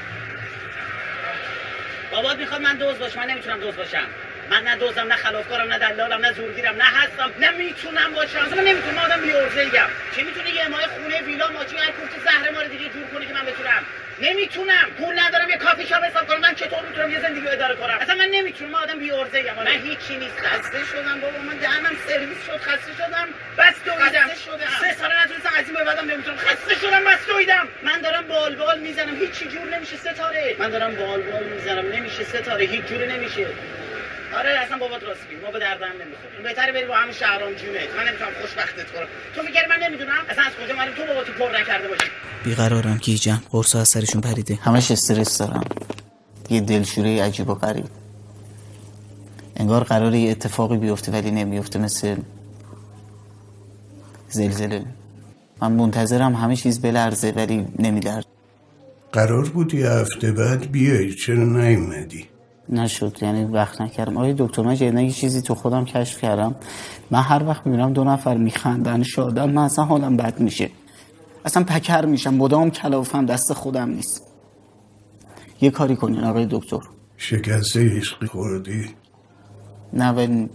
بابات 2.10 2.36
می‌خواد 2.36 2.60
من 2.60 2.76
دوز 2.76 2.98
باشم 2.98 3.20
من 3.20 3.26
نمی‌تونم 3.26 3.60
دوز 3.60 3.76
باشم. 3.76 4.06
من 4.50 4.62
نه 4.62 4.76
دوزم 4.76 5.00
نه 5.00 5.16
خلافکارم 5.16 5.72
نه 5.72 5.78
دلالم 5.78 6.24
نه 6.26 6.32
زورگیرم 6.32 6.76
نه 6.76 6.84
هستم 6.84 7.30
نه 7.40 7.50
می‌تونم 7.50 8.14
باشم. 8.14 8.38
اصلا 8.38 8.62
نمی‌تونم 8.62 8.98
آدم 8.98 9.20
بیورزه 9.20 9.60
ایم 9.60 9.70
چه 10.16 10.22
می‌تونه 10.22 10.50
یه 10.50 10.68
ماه 10.68 10.86
خونه 10.86 11.22
ویلا 11.22 11.48
ماشین 11.48 11.78
هر 11.78 11.90
کوفت 11.90 12.24
زهر 12.24 12.50
ما 12.50 12.62
رو 12.62 12.68
دیگه 12.68 12.84
جور 12.88 13.06
کنه 13.14 13.26
که 13.26 13.34
من 13.34 13.40
بتونم؟ 13.40 13.82
نمی‌تونم. 14.20 14.86
پول 14.98 15.18
ندارم 15.18 15.50
یه 15.50 15.56
کافی 15.56 15.86
شاپ 15.86 16.04
حساب 16.04 16.26
کنم. 16.26 16.40
من 16.40 16.54
چطور 16.54 16.82
می‌تونم 16.88 17.10
یه 17.10 17.20
زندگی 17.20 17.48
اداره 17.48 17.74
کنم؟ 17.74 17.98
اصلا 18.00 18.14
من 18.14 18.28
نمی‌تونم. 18.28 18.70
من 18.70 18.78
آدم 18.78 18.98
بیورزه 18.98 19.38
ام 19.38 19.64
من 19.64 19.66
هیچی 19.66 20.16
نیست 20.16 20.38
خسته 20.38 20.78
شدم 20.92 21.20
بابا. 21.20 21.38
من 21.38 21.56
دهنم 21.56 21.96
سرویس 22.08 22.38
شد. 22.46 22.60
خسته 22.60 22.92
شدم. 22.92 23.28
بس 23.58 23.74
دویدم. 23.84 24.28
سه 24.80 24.94
سال 24.94 25.10
نتونستم 25.24 25.50
از 25.58 25.64
این 25.64 25.74
به 25.74 25.84
بعدم 25.84 26.10
نمی‌تونم 26.10 26.36
خسته 26.36 26.74
شدم 26.74 27.04
بس 27.04 27.26
دویدم. 27.26 27.68
من 27.82 28.00
دارم 28.00 28.26
بال 28.28 28.54
بال 28.56 28.78
می‌زنم. 28.78 29.16
هیچی 29.16 29.48
جور 29.48 29.64
نمیشه. 29.76 29.96
ستاره. 29.96 30.56
من 30.58 30.70
دارم 30.70 30.94
بال 30.94 31.22
بال 31.22 31.44
می‌زنم. 31.44 31.92
نمیشه. 31.92 32.24
ستاره. 32.24 32.64
هیچ 32.64 32.84
جوری 32.84 33.06
نمیشه. 33.06 33.46
آره 34.38 34.50
اصلا 34.64 34.78
بابات 34.78 35.02
راست 35.02 35.20
میگه 35.30 35.42
ما 35.44 35.50
به 35.50 35.58
دردم 35.58 35.92
نمی‌خوریم 36.02 36.42
بهتره 36.42 36.72
بری 36.72 36.86
با 36.86 36.94
همون 36.94 37.12
شهرام 37.12 37.52
جونت 37.52 37.90
من 37.96 38.04
نمی‌تونم 38.08 38.30
خوشبختت 38.40 38.88
کنم. 38.92 39.06
تو 39.34 39.42
فکر 39.42 39.68
من 39.68 39.80
نمی‌دونم؟ 39.86 40.22
اصلا 40.30 40.44
از 40.44 40.52
کجا 40.60 40.74
من 40.76 40.86
تو 40.96 41.02
باباتو 41.08 41.32
پر 41.32 41.60
نکرده 41.60 41.88
باشی. 41.88 42.10
بیقرارم 42.44 42.98
گیجم 42.98 43.42
قرص 43.50 43.76
از 43.76 43.88
سرشون 43.88 44.20
پریده. 44.20 44.54
همش 44.54 44.90
استرس 44.90 45.38
دارم. 45.38 45.64
یه 46.50 46.60
دلشوره 46.60 47.22
عجیب 47.22 47.48
و 47.48 47.54
غریب. 47.54 47.88
انگار 49.56 49.84
قراره 49.84 50.18
یه 50.18 50.30
اتفاقی 50.30 50.76
بیفته 50.76 51.12
ولی 51.12 51.30
نمیفته 51.30 51.78
مثل 51.78 52.16
زلزله. 54.28 54.84
من 55.62 55.72
منتظرم 55.72 56.34
همه 56.34 56.56
چیز 56.56 56.80
بلرزه 56.80 57.30
ولی 57.30 57.66
نمیلرزه. 57.78 58.26
قرار 59.12 59.48
بود 59.48 59.74
یه 59.74 59.90
هفته 59.90 60.32
بعد 60.32 60.72
بیای. 60.72 61.14
چرا 61.14 61.44
نیومدی؟ 61.44 62.28
نشد 62.68 63.18
یعنی 63.22 63.44
وقت 63.44 63.80
نکردم. 63.80 64.16
آیا 64.16 64.34
دکتر 64.38 64.62
من 64.62 65.04
یه 65.04 65.10
چیزی 65.10 65.42
تو 65.42 65.54
خودم 65.54 65.84
کشف 65.84 66.20
کردم؟ 66.20 66.54
من 67.10 67.20
هر 67.20 67.44
وقت 67.44 67.66
می‌بینم 67.66 67.92
دو 67.92 68.04
نفر 68.04 68.36
میخندن 68.36 69.02
شادن 69.02 69.50
من 69.50 69.62
اصلا 69.62 69.84
حالم 69.84 70.16
بد 70.16 70.40
میشه. 70.40 70.70
اصلا 71.44 71.64
پکر 71.64 72.04
میشم 72.04 72.34
مدام 72.34 72.70
کلافم 72.70 73.26
دست 73.26 73.52
خودم 73.52 73.88
نیست. 73.90 74.22
یه 75.60 75.70
کاری 75.70 75.96
کنین 75.96 76.24
آقای 76.24 76.46
دکتر. 76.50 76.80
شکسته 77.16 77.96
عشقی 77.96 78.26
خوردی. 78.26 78.94
نه 79.92 80.10
ولی 80.10 80.48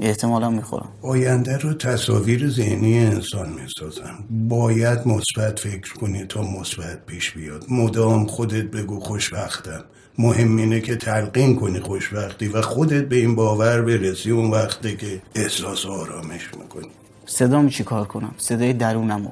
احتمالا 0.00 0.50
می‌خورم. 0.50 0.88
آینده 1.02 1.58
رو 1.58 1.74
تصاویر 1.74 2.50
ذهنی 2.50 2.98
انسان 2.98 3.48
می‌سازن 3.48 4.14
باید 4.30 4.98
مثبت 5.06 5.58
فکر 5.58 5.94
کنی 5.94 6.24
تا 6.24 6.42
مثبت 6.42 7.06
پیش 7.06 7.30
بیاد. 7.30 7.64
مدام 7.70 8.26
خودت 8.26 8.64
بگو 8.64 9.00
خوشبختم. 9.00 9.84
مهم 10.18 10.56
اینه 10.56 10.80
که 10.80 10.96
تلقین 10.96 11.56
کنی 11.56 11.80
خوشبختی 11.80 12.48
و 12.48 12.62
خودت 12.62 13.08
به 13.08 13.16
این 13.16 13.34
باور 13.34 13.82
برسی 13.82 14.30
اون 14.30 14.50
وقته 14.50 14.96
که 14.96 15.22
احساس 15.34 15.86
آرامش 15.86 16.54
می‌کنی. 16.60 16.88
صدام 17.26 17.68
چی 17.68 17.84
کار 17.84 18.06
کنم؟ 18.06 18.34
صدای 18.36 18.72
درونمو. 18.72 19.30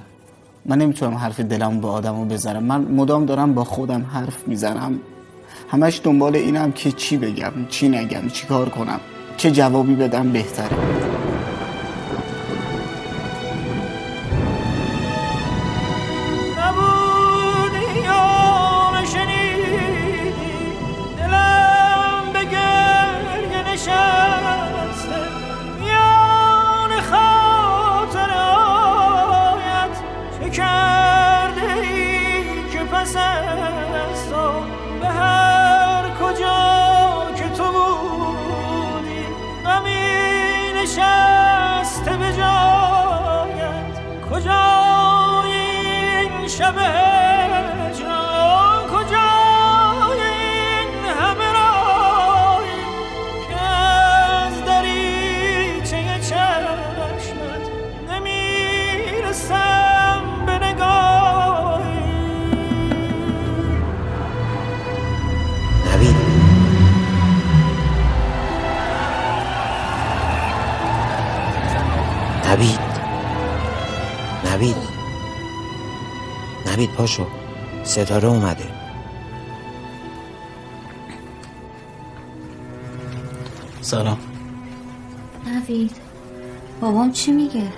من 0.67 0.79
نمی‌تونم 0.79 1.15
حرف 1.15 1.41
دلمو 1.41 1.81
به 1.81 1.89
آدمو 1.89 2.25
بزنم. 2.25 2.65
من 2.65 2.81
مدام 2.81 3.27
دارم 3.27 3.55
با 3.55 3.65
خودم 3.65 4.03
حرف 4.03 4.49
می‌زنم. 4.49 5.01
همش 5.69 6.01
دنبال 6.05 6.37
اینم 6.37 6.73
که 6.73 6.93
چی 6.93 7.17
بگم 7.17 7.53
چی 7.69 7.89
نگم 7.89 8.29
چی 8.29 8.47
کار 8.47 8.69
کنم. 8.69 9.01
چه 9.37 9.51
جوابی 9.51 9.95
بدم 9.95 10.33
بهتره. 10.33 10.77
پاشو. 76.97 77.27
ستاره 77.85 78.29
اومده. 78.29 78.65
سلام. 83.81 84.19
نوید 85.47 85.97
بابام 86.81 87.13
چی 87.13 87.33
میگه؟ 87.33 87.73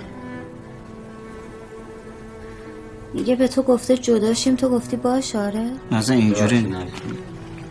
میگه 3.13 3.35
به 3.35 3.47
تو 3.47 3.61
گفته 3.61 3.97
جداشیم 3.97 4.55
تو 4.55 4.69
گفتی 4.69 4.95
باش 4.95 5.35
آره؟ 5.35 5.71
مثلا 5.91 6.15
اینجوری. 6.15 6.75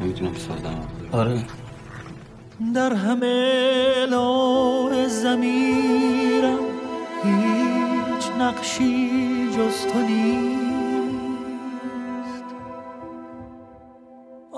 نمی‌تونم 0.01 0.34
ساده 0.34 0.68
آره. 1.12 1.44
در 2.74 2.94
همه 2.94 4.07
لوح 4.11 5.09
زمیرم 5.09 6.59
هیچ 7.24 8.30
نقشی 8.40 9.11
جز 9.51 9.92
تو 9.92 9.99
نیست. 9.99 10.58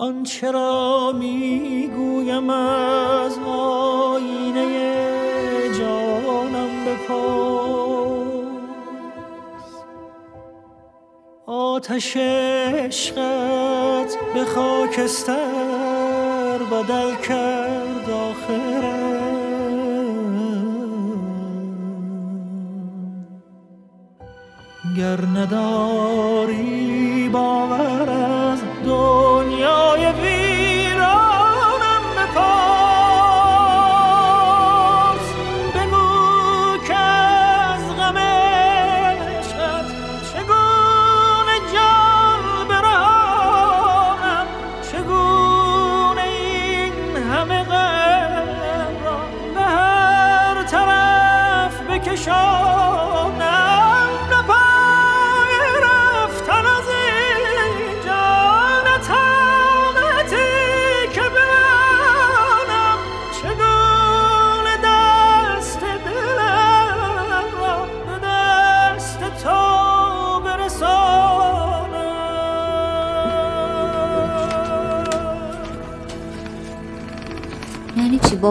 آنچه 0.01 0.51
را 0.51 1.13
می‌گویم 1.19 2.51
از 2.51 3.39
آینه 3.39 4.69
جانم 5.79 6.85
بپرس. 6.85 8.41
آتش 11.47 12.17
عشقت 12.17 14.17
به 14.35 14.45
خاکستر 14.45 16.59
بدل 16.59 17.15
کرد 17.15 18.11
آخرم 18.11 19.21
گر 24.97 25.21
نداری 25.37 27.29
باور 27.33 28.11
از 28.11 28.61
دنیای 28.85 29.40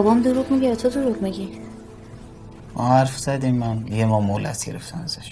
بابام 0.02 0.22
دروغ 0.22 0.50
میگه 0.50 0.68
یا 0.68 0.76
تو 0.76 0.88
دروغ 0.88 1.22
میگی؟ 1.22 1.60
ما 2.74 2.88
حرف 2.88 3.18
زدیم 3.18 3.54
من 3.54 3.86
یه 3.92 4.06
ما 4.06 4.20
مولت 4.20 4.64
گرفتم 4.64 5.00
ازش. 5.04 5.30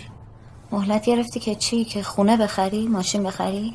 مهلت 0.73 1.05
گرفتی 1.05 1.41
که 1.41 1.55
چی؟ 1.55 1.85
که 1.85 2.03
خونه 2.03 2.37
بخری؟ 2.37 2.87
ماشین 2.89 3.23
بخری؟ 3.23 3.75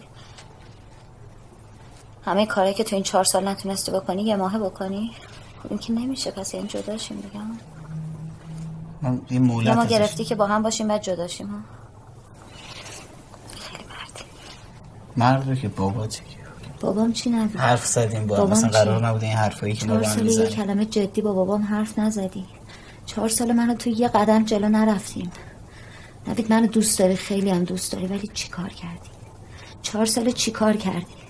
همه 2.25 2.45
کاری 2.45 2.73
که 2.73 2.83
تو 2.83 2.95
این 2.95 3.03
چهار 3.03 3.23
سال 3.23 3.47
نتونستی 3.47 3.91
بکنی 3.91 4.23
یه 4.23 4.35
ماهه 4.35 4.59
بکنی؟ 4.59 5.11
خب 5.63 5.67
این 5.69 5.79
که 5.79 5.93
نمیشه 5.93 6.31
پس 6.31 6.53
یعنی 6.53 6.67
جداشیم 6.67 7.17
بگم 7.21 7.57
من 9.01 9.21
یه 9.29 9.39
مولت 9.39 9.75
ما 9.75 9.81
ازش- 9.81 9.91
گرفتی 9.91 10.25
که 10.25 10.35
با 10.35 10.47
هم 10.47 10.61
باشیم 10.63 10.87
بعد 10.87 11.01
جداشیم 11.01 11.47
ها؟ 11.47 11.57
مرد 15.17 15.49
رو 15.49 15.55
که 15.55 15.67
بابا 15.67 16.07
بابام 16.83 17.13
چی 17.13 17.29
نگو 17.29 17.59
حرف 17.59 17.85
زدیم 17.85 18.27
با 18.27 18.45
مثلا؟ 18.45 18.69
قرار 18.69 19.07
نبوده 19.07 19.25
این 19.25 19.35
حرفایی 19.35 19.73
که 19.73 19.85
ما 19.85 20.01
چهار 20.01 20.15
با 20.15 20.21
هم 20.21 20.27
یه 20.27 20.47
کلمه 20.47 20.85
جدی 20.85 21.21
با 21.21 21.33
بابام 21.33 21.61
حرف 21.61 21.99
نزدی. 21.99 22.45
چهار 23.05 23.29
سال 23.29 23.51
منو 23.51 23.73
تو 23.73 23.89
یه 23.89 24.07
قدم 24.07 24.45
جلو 24.45 24.69
نرفتیم. 24.69 25.31
نوید 26.27 26.51
منو 26.53 26.67
دوست 26.67 26.99
داری؟ 26.99 27.15
خیلی 27.15 27.49
هم 27.49 27.63
دوست 27.63 27.91
داری 27.91 28.07
ولی 28.07 28.29
چی 28.33 28.49
کار 28.49 28.69
کردی؟ 28.69 29.09
چهار 29.81 30.05
سال 30.05 30.31
چی 30.31 30.51
کار 30.51 30.73
کردی؟ 30.77 31.23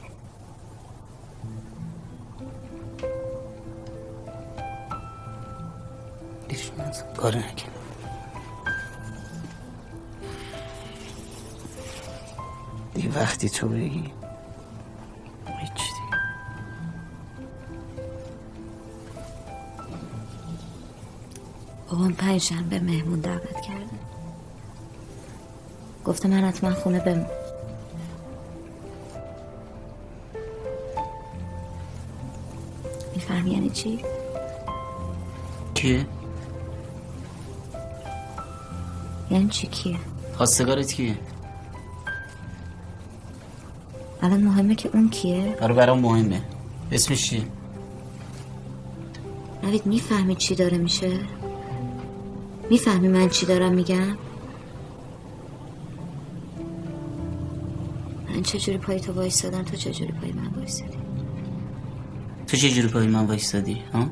کاری 7.23 7.39
نکردم. 7.39 7.71
دیگه 12.93 13.19
وقتی 13.19 13.49
تو 13.49 13.67
بگی 13.67 14.11
بابام 21.93 22.13
پنج 22.13 22.41
شنبه 22.41 22.79
مهمون 22.79 23.19
دعوت 23.19 23.61
کرده 23.61 23.85
گفته 26.05 26.27
من 26.27 26.43
حتما 26.43 26.73
خونه 26.73 26.99
بمون 26.99 27.25
می‌فهمی 33.15 33.51
یعنی 33.51 33.69
چی؟ 33.69 33.99
کیه؟ 35.73 36.05
یعنی 39.31 39.47
چی 39.47 39.67
کیه؟ 39.67 39.97
خواستگارت 40.37 40.93
کیه؟ 40.93 41.17
الان 44.21 44.43
مهمه 44.43 44.75
که 44.75 44.89
اون 44.93 45.09
کیه؟ 45.09 45.57
آره 45.61 45.73
برام 45.73 45.99
مهمه 45.99 46.41
اسمش 46.91 47.29
چیه؟ 47.29 47.43
نوید 49.63 49.85
می‌فهمی 49.85 50.35
چی 50.35 50.55
داره 50.55 50.77
میشه؟ 50.77 51.19
می‌فهمی 52.69 53.07
من 53.07 53.29
چی 53.29 53.45
دارم 53.45 53.73
میگم؟ 53.73 54.17
من 58.29 58.41
چجوری 58.43 58.77
پای 58.77 58.99
تو 58.99 59.13
وایستادم 59.13 59.63
تو 59.63 59.77
چجوری 59.77 60.11
پای 60.11 60.31
من 60.31 60.47
وایستادی؟ 60.47 60.97
تو 62.47 62.57
چه 62.57 62.69
جوری 62.69 62.87
پای 62.87 63.07
من 63.07 63.25
وایستادی 63.25 63.81
ها؟ 63.93 64.07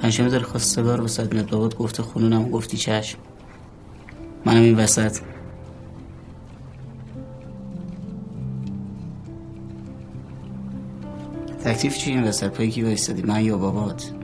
پنجشنبه 0.00 0.30
داره 0.30 0.44
خواستگار 0.44 1.00
وسط 1.00 1.32
میاد 1.32 1.50
بابات 1.50 1.76
گفته 1.76 2.02
خونونم 2.02 2.50
گفتی 2.50 2.76
چشم. 2.76 3.18
منم 4.44 4.62
این 4.62 4.76
وسط. 4.76 5.18
تکلیف 11.64 11.98
چی 11.98 12.10
این 12.10 12.24
وسط؟ 12.24 12.48
پای 12.48 12.70
کی 12.70 12.82
وایستادی؟ 12.82 13.22
من 13.22 13.44
یا 13.44 13.58
بابات؟ 13.58 14.17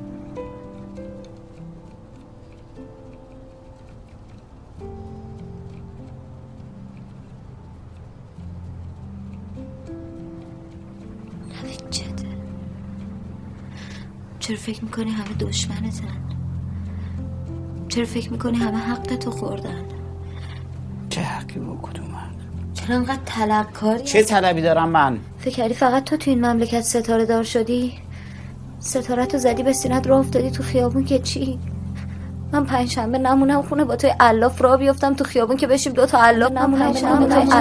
چرا 14.55 14.63
فکر 14.63 14.85
می‌کنی 14.85 15.11
همه 15.11 15.35
دشمنتن 15.41 16.09
چرا 17.89 18.05
فکر 18.05 18.33
می‌کنی 18.33 18.59
همه 18.59 18.79
حق 18.79 19.17
تو 19.17 19.31
خوردن 19.31 19.85
چه 21.11 21.21
حقی 21.21 21.61
با 21.61 21.79
کدوم 21.83 22.15
حق 22.15 22.75
چرا 22.75 22.97
انقدر 22.97 23.21
طلبکاری 23.25 24.03
چه 24.03 24.23
طلبی 24.23 24.63
دارم 24.63 24.89
من 24.89 25.19
فکر 25.39 25.55
کردی 25.55 25.75
فقط 25.75 26.05
تو 26.05 26.17
تو 26.17 26.31
این 26.31 26.47
مملکت 26.47 26.81
ستاره 26.81 27.27
دار 27.27 27.43
شدی 27.43 27.93
ستاره 28.79 29.27
تو 29.27 29.39
زدی 29.39 29.63
به 29.63 29.73
سینت 29.73 30.07
راه 30.07 30.19
افتادی 30.19 30.51
تو 30.51 30.63
خیابون 30.63 31.05
که 31.05 31.19
چی 31.19 31.59
من 32.53 32.65
پنجشنبه 32.65 33.19
نمونم 33.19 33.63
خونه 33.63 33.85
با 33.85 33.97
توی 33.97 34.11
الاف 34.21 34.63
را 34.63 34.77
بیفتم 34.77 35.15
تو 35.15 35.25
خیابون 35.25 35.57
که 35.57 35.67
بشیم 35.67 35.93
دو 35.93 36.07
تا 36.07 36.19
الاف 36.19 36.53
نمونم 36.53 36.93
پنجشنبه 36.93 37.27
توی 37.27 37.53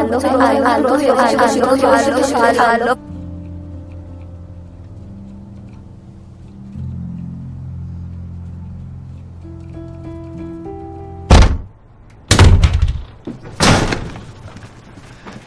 الاف 2.62 2.98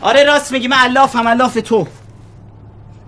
آره 0.06 0.24
راست 0.24 0.52
میگی 0.52 0.68
من 0.68 0.76
علافم 0.76 1.28
علاف 1.28 1.54
تو. 1.54 1.86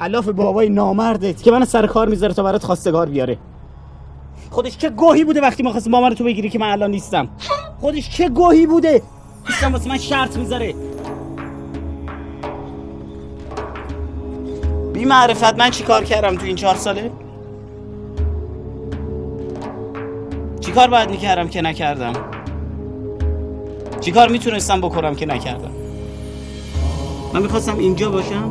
علاف 0.01 0.29
بابای 0.29 0.69
نامردت 0.69 1.43
که 1.43 1.51
من 1.51 1.65
سر 1.65 1.87
کار 1.87 2.09
می‌ذاره 2.09 2.35
تا 2.35 2.43
برات 2.43 2.65
خواستگار 2.65 3.09
بیاره. 3.09 3.39
خودش 4.51 4.79
چه 4.79 4.91
گوهی 4.91 5.25
بوده 5.25 5.41
وقتی 5.41 5.63
ما 5.63 5.75
با 5.93 6.01
من 6.01 6.15
تو 6.15 6.25
بگیری 6.25 6.51
که 6.51 6.59
من 6.59 6.67
الان 6.71 6.91
نیستم؟ 6.91 7.29
خودش 7.81 8.11
چه 8.11 8.29
گوهی 8.29 8.67
بوده 8.67 9.03
نیستم 9.49 9.73
واسه 9.73 9.89
من 9.89 9.99
شرط 9.99 10.37
می‌ذاره؟ 10.37 10.75
بی 14.93 15.05
معرفت 15.05 15.59
من 15.59 15.71
چی 15.71 15.85
کار 15.85 16.05
کردم 16.05 16.37
تو 16.37 16.45
این 16.45 16.57
چهار 16.57 16.77
ساله؟ 16.77 17.11
چی 20.61 20.73
کار 20.73 20.89
باید 20.89 21.11
می‌کردم 21.11 21.49
که 21.49 21.63
نکردم؟ 21.63 22.13
چی 24.01 24.13
کار 24.13 24.29
می‌تونستم 24.29 24.81
بکنم 24.81 25.15
که 25.15 25.27
نکردم؟ 25.27 25.78
من 27.35 27.43
می‌خواستم 27.43 27.79
اینجا 27.79 28.11
باشم. 28.11 28.51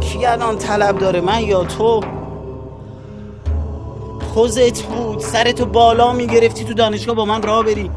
کی 0.00 0.26
الان 0.26 0.58
طلب 0.58 0.98
داره؟ 0.98 1.20
من 1.20 1.42
یا 1.42 1.64
تو؟ 1.64 2.00
خوزت 4.34 4.82
بود. 4.82 5.18
سرتو 5.18 5.66
بالا 5.66 6.12
می‌گرفتی 6.12 6.64
تو 6.64 6.74
دانشگاه 6.74 7.16
با 7.16 7.24
من 7.24 7.42
راه 7.42 7.64
بری. 7.64 7.90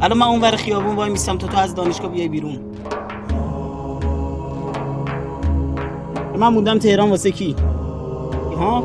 الان 0.00 0.18
من 0.18 0.26
اون 0.26 0.40
ور 0.40 0.56
خیابون 0.56 0.96
وای 0.96 1.10
میستم 1.10 1.38
تا 1.38 1.46
تو 1.46 1.58
از 1.58 1.74
دانشگاه 1.74 2.10
بیای 2.10 2.28
بیرون. 2.28 2.58
من 6.38 6.48
موندم 6.48 6.78
تهران 6.78 7.10
واسه 7.10 7.30
کی؟ 7.30 7.56
ها؟ 8.58 8.84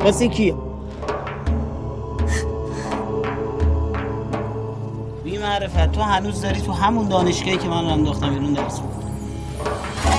واسه 0.00 0.28
کی؟ 0.28 0.54
تو 5.86 6.02
هنوز 6.02 6.42
داری 6.42 6.60
تو 6.60 6.72
همون 6.72 7.08
دانشگاهی 7.08 7.58
که 7.58 7.68
من 7.68 7.84
رو 7.84 7.90
انداختم 7.90 8.30
بیرون 8.30 8.52
درس 8.52 8.80
می‌خونی 8.80 10.17